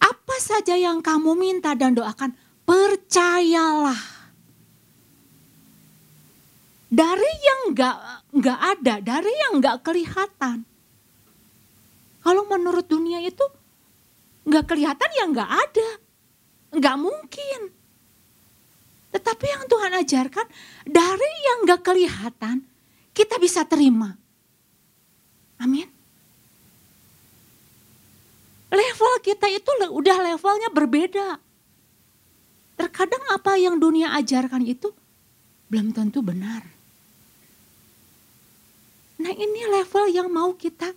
apa 0.00 0.36
saja 0.40 0.72
yang 0.72 1.04
kamu 1.04 1.36
minta 1.36 1.76
dan 1.76 1.92
doakan, 1.92 2.32
percayalah. 2.64 4.16
Dari 6.88 7.32
yang 7.44 7.60
nggak 7.76 7.96
nggak 8.32 8.60
ada, 8.64 8.94
dari 9.04 9.28
yang 9.28 9.60
nggak 9.60 9.84
kelihatan. 9.84 10.64
Kalau 12.24 12.42
menurut 12.48 12.88
dunia 12.88 13.20
itu 13.20 13.44
nggak 14.48 14.64
kelihatan 14.72 15.10
ya 15.20 15.24
nggak 15.28 15.50
ada, 15.52 15.88
nggak 16.80 16.96
mungkin. 16.96 17.60
Tetapi 19.12 19.46
yang 19.52 19.64
Tuhan 19.68 19.92
ajarkan 20.00 20.46
dari 20.84 21.32
yang 21.44 21.64
gak 21.64 21.88
kelihatan 21.88 22.60
kita 23.16 23.40
bisa 23.40 23.64
terima. 23.64 24.12
Amin. 25.56 25.95
Level 28.76 29.12
kita 29.24 29.48
itu 29.48 29.70
udah 29.88 30.16
levelnya 30.20 30.68
berbeda. 30.68 31.40
Terkadang 32.76 33.24
apa 33.32 33.56
yang 33.56 33.80
dunia 33.80 34.12
ajarkan 34.20 34.60
itu 34.68 34.92
belum 35.72 35.96
tentu 35.96 36.20
benar. 36.20 36.60
Nah 39.16 39.32
ini 39.32 39.64
level 39.64 40.12
yang 40.12 40.28
mau 40.28 40.52
kita 40.52 40.92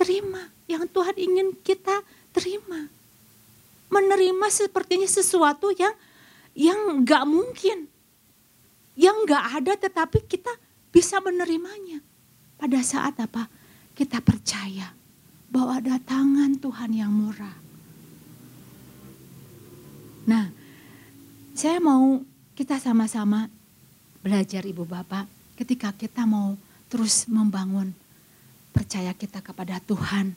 terima, 0.00 0.48
yang 0.64 0.88
Tuhan 0.88 1.12
ingin 1.20 1.52
kita 1.60 2.00
terima. 2.32 2.88
Menerima 3.92 4.48
sepertinya 4.48 5.04
sesuatu 5.04 5.68
yang 5.76 5.92
yang 6.56 7.04
nggak 7.04 7.24
mungkin, 7.28 7.92
yang 8.96 9.28
nggak 9.28 9.44
ada 9.60 9.72
tetapi 9.76 10.24
kita 10.24 10.52
bisa 10.88 11.20
menerimanya. 11.20 12.00
Pada 12.56 12.80
saat 12.80 13.20
apa? 13.20 13.52
Kita 13.92 14.24
percaya 14.24 15.01
bahwa 15.52 15.76
ada 15.76 16.00
tangan 16.00 16.56
Tuhan 16.56 16.96
yang 16.96 17.12
murah. 17.12 17.52
Nah, 20.24 20.48
saya 21.52 21.76
mau 21.76 22.24
kita 22.56 22.80
sama-sama 22.80 23.52
belajar 24.24 24.64
Ibu 24.64 24.88
Bapak 24.88 25.28
ketika 25.60 25.92
kita 25.92 26.24
mau 26.24 26.56
terus 26.88 27.28
membangun 27.28 27.92
percaya 28.72 29.12
kita 29.12 29.44
kepada 29.44 29.76
Tuhan. 29.84 30.32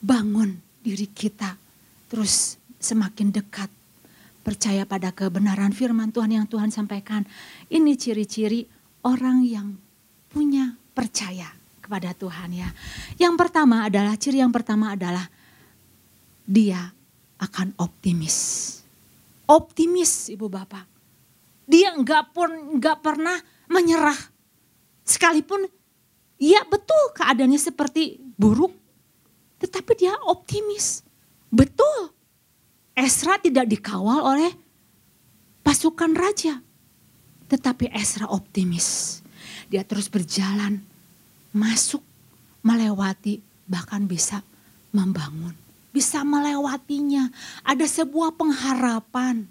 Bangun 0.00 0.56
diri 0.80 1.10
kita 1.10 1.58
terus 2.08 2.56
semakin 2.80 3.34
dekat 3.34 3.68
percaya 4.40 4.88
pada 4.88 5.12
kebenaran 5.12 5.76
firman 5.76 6.08
Tuhan 6.08 6.40
yang 6.40 6.46
Tuhan 6.48 6.72
sampaikan. 6.72 7.28
Ini 7.68 7.92
ciri-ciri 8.00 8.64
orang 9.04 9.44
yang 9.44 9.76
punya 10.32 10.78
percaya 10.94 11.57
kepada 11.88 12.12
Tuhan 12.12 12.52
ya. 12.52 12.68
Yang 13.16 13.34
pertama 13.40 13.88
adalah 13.88 14.12
ciri 14.20 14.44
yang 14.44 14.52
pertama 14.52 14.92
adalah 14.92 15.24
dia 16.44 16.92
akan 17.40 17.72
optimis. 17.80 18.36
Optimis 19.48 20.28
Ibu 20.28 20.52
Bapak. 20.52 20.84
Dia 21.64 21.96
nggak 21.96 22.36
pun 22.36 22.76
nggak 22.76 23.00
pernah 23.00 23.40
menyerah. 23.72 24.20
Sekalipun 25.08 25.64
ya 26.36 26.60
betul 26.68 27.16
keadaannya 27.16 27.56
seperti 27.56 28.20
buruk, 28.36 28.76
tetapi 29.56 29.92
dia 29.96 30.12
optimis. 30.28 31.00
Betul. 31.48 32.12
Esra 32.92 33.40
tidak 33.40 33.64
dikawal 33.64 34.36
oleh 34.36 34.52
pasukan 35.64 36.12
raja. 36.12 36.60
Tetapi 37.48 37.88
Esra 37.96 38.28
optimis. 38.28 39.20
Dia 39.68 39.84
terus 39.84 40.08
berjalan, 40.08 40.84
masuk, 41.52 42.04
melewati, 42.60 43.40
bahkan 43.68 44.04
bisa 44.04 44.44
membangun. 44.90 45.54
Bisa 45.92 46.22
melewatinya. 46.22 47.32
Ada 47.64 47.84
sebuah 47.88 48.36
pengharapan. 48.36 49.48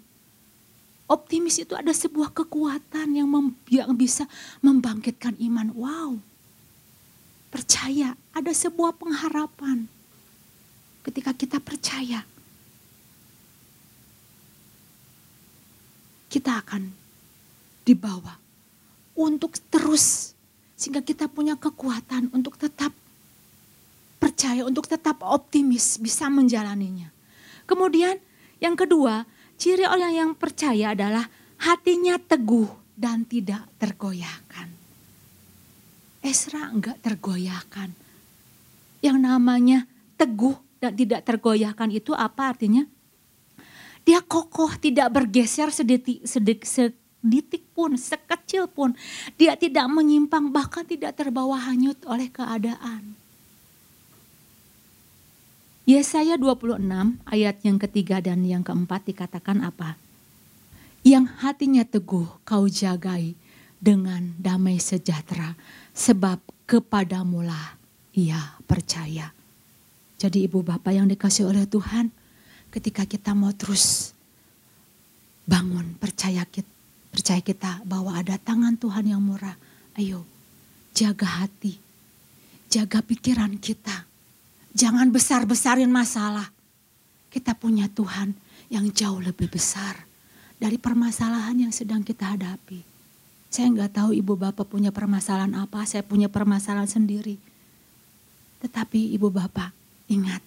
Optimis 1.08 1.56
itu 1.56 1.72
ada 1.72 1.90
sebuah 1.90 2.36
kekuatan 2.36 3.16
yang, 3.16 3.28
mem, 3.28 3.56
yang 3.72 3.96
bisa 3.96 4.28
membangkitkan 4.60 5.40
iman. 5.40 5.72
Wow, 5.72 6.10
percaya 7.48 8.12
ada 8.36 8.52
sebuah 8.52 8.92
pengharapan. 9.00 9.88
Ketika 11.00 11.32
kita 11.32 11.56
percaya, 11.64 12.28
kita 16.28 16.60
akan 16.60 16.92
dibawa 17.88 18.36
untuk 19.16 19.56
terus 19.72 20.36
sehingga 20.78 21.02
kita 21.02 21.26
punya 21.26 21.58
kekuatan 21.58 22.30
untuk 22.30 22.54
tetap 22.54 22.94
percaya, 24.22 24.62
untuk 24.62 24.86
tetap 24.86 25.18
optimis 25.26 25.98
bisa 25.98 26.30
menjalaninya. 26.30 27.10
Kemudian 27.66 28.22
yang 28.62 28.78
kedua, 28.78 29.26
ciri 29.58 29.82
orang 29.82 30.14
yang 30.14 30.30
percaya 30.38 30.94
adalah 30.94 31.26
hatinya 31.58 32.14
teguh 32.22 32.70
dan 32.94 33.26
tidak 33.26 33.66
tergoyahkan. 33.82 34.70
Esra 36.22 36.70
enggak 36.70 37.02
tergoyahkan. 37.02 37.90
Yang 39.02 39.18
namanya 39.18 39.78
teguh 40.18 40.54
dan 40.78 40.94
tidak 40.94 41.26
tergoyahkan 41.26 41.90
itu 41.90 42.14
apa 42.14 42.54
artinya? 42.54 42.86
Dia 44.02 44.22
kokoh, 44.22 44.74
tidak 44.78 45.10
bergeser 45.14 45.70
sedetik, 45.70 46.24
sedetik, 46.26 46.66
seditik 47.18 47.66
pun, 47.74 47.98
sekecil 47.98 48.70
pun. 48.70 48.94
Dia 49.34 49.58
tidak 49.58 49.90
menyimpang, 49.90 50.54
bahkan 50.54 50.86
tidak 50.86 51.18
terbawa 51.18 51.58
hanyut 51.58 51.98
oleh 52.06 52.30
keadaan. 52.30 53.18
Yesaya 55.88 56.36
26 56.36 56.84
ayat 57.24 57.56
yang 57.64 57.80
ketiga 57.80 58.20
dan 58.20 58.44
yang 58.44 58.60
keempat 58.60 59.08
dikatakan 59.08 59.64
apa? 59.64 59.96
Yang 61.00 61.32
hatinya 61.40 61.84
teguh 61.88 62.28
kau 62.44 62.68
jagai 62.68 63.32
dengan 63.80 64.36
damai 64.36 64.76
sejahtera 64.76 65.56
sebab 65.96 66.44
kepadamulah 66.68 67.80
ia 68.12 68.60
percaya. 68.68 69.32
Jadi 70.20 70.44
ibu 70.44 70.60
bapak 70.60 70.92
yang 70.92 71.08
dikasih 71.08 71.48
oleh 71.48 71.64
Tuhan 71.64 72.12
ketika 72.68 73.08
kita 73.08 73.32
mau 73.32 73.54
terus 73.56 74.12
bangun 75.48 75.96
percaya 75.96 76.44
kita 76.44 76.77
Percaya 77.08 77.40
kita 77.40 77.82
bahwa 77.88 78.14
ada 78.14 78.36
tangan 78.36 78.76
Tuhan 78.76 79.08
yang 79.08 79.22
murah. 79.22 79.56
Ayo, 79.98 80.22
jaga 80.94 81.44
hati, 81.44 81.78
jaga 82.70 83.02
pikiran 83.02 83.56
kita. 83.58 84.04
Jangan 84.76 85.10
besar-besarin 85.10 85.90
masalah. 85.90 86.52
Kita 87.28 87.56
punya 87.56 87.90
Tuhan 87.90 88.36
yang 88.68 88.88
jauh 88.92 89.20
lebih 89.20 89.48
besar 89.48 90.08
dari 90.58 90.76
permasalahan 90.76 91.68
yang 91.68 91.72
sedang 91.72 92.04
kita 92.04 92.36
hadapi. 92.36 92.84
Saya 93.48 93.72
nggak 93.72 93.96
tahu 93.96 94.10
ibu 94.12 94.36
bapak 94.36 94.68
punya 94.68 94.92
permasalahan 94.92 95.56
apa, 95.56 95.80
saya 95.88 96.04
punya 96.04 96.28
permasalahan 96.28 96.88
sendiri. 96.88 97.40
Tetapi 98.60 99.16
ibu 99.16 99.32
bapak 99.32 99.72
ingat, 100.12 100.44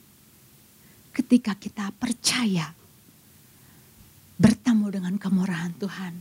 ketika 1.16 1.58
kita 1.58 1.90
percaya 1.98 2.70
bertemu 4.38 4.86
dengan 4.94 5.16
kemurahan 5.18 5.74
Tuhan, 5.82 6.14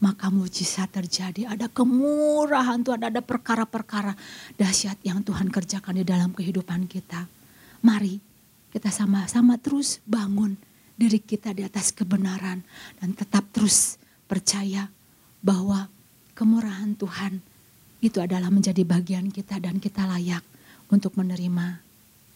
maka 0.00 0.32
mujizat 0.32 0.88
terjadi. 0.90 1.46
Ada 1.46 1.68
kemurahan 1.68 2.80
Tuhan, 2.80 3.04
ada 3.04 3.20
perkara-perkara 3.20 4.16
dahsyat 4.56 4.96
yang 5.04 5.20
Tuhan 5.20 5.52
kerjakan 5.52 6.00
di 6.00 6.04
dalam 6.04 6.32
kehidupan 6.32 6.88
kita. 6.88 7.28
Mari 7.84 8.20
kita 8.72 8.88
sama-sama 8.88 9.60
terus 9.60 10.00
bangun 10.08 10.56
diri 10.96 11.20
kita 11.20 11.52
di 11.52 11.64
atas 11.64 11.92
kebenaran 11.92 12.64
dan 13.00 13.16
tetap 13.16 13.48
terus 13.52 14.00
percaya 14.28 14.88
bahwa 15.40 15.88
kemurahan 16.36 16.96
Tuhan 16.96 17.40
itu 18.00 18.20
adalah 18.20 18.48
menjadi 18.48 18.80
bagian 18.84 19.28
kita 19.28 19.60
dan 19.60 19.76
kita 19.76 20.08
layak 20.08 20.44
untuk 20.88 21.16
menerima 21.16 21.80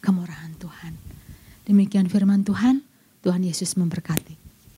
kemurahan 0.05 0.53
Tuhan. 0.61 0.93
Demikian 1.65 2.13
firman 2.13 2.45
Tuhan, 2.45 2.85
Tuhan 3.25 3.41
Yesus 3.41 3.73
memberkati. 3.81 4.44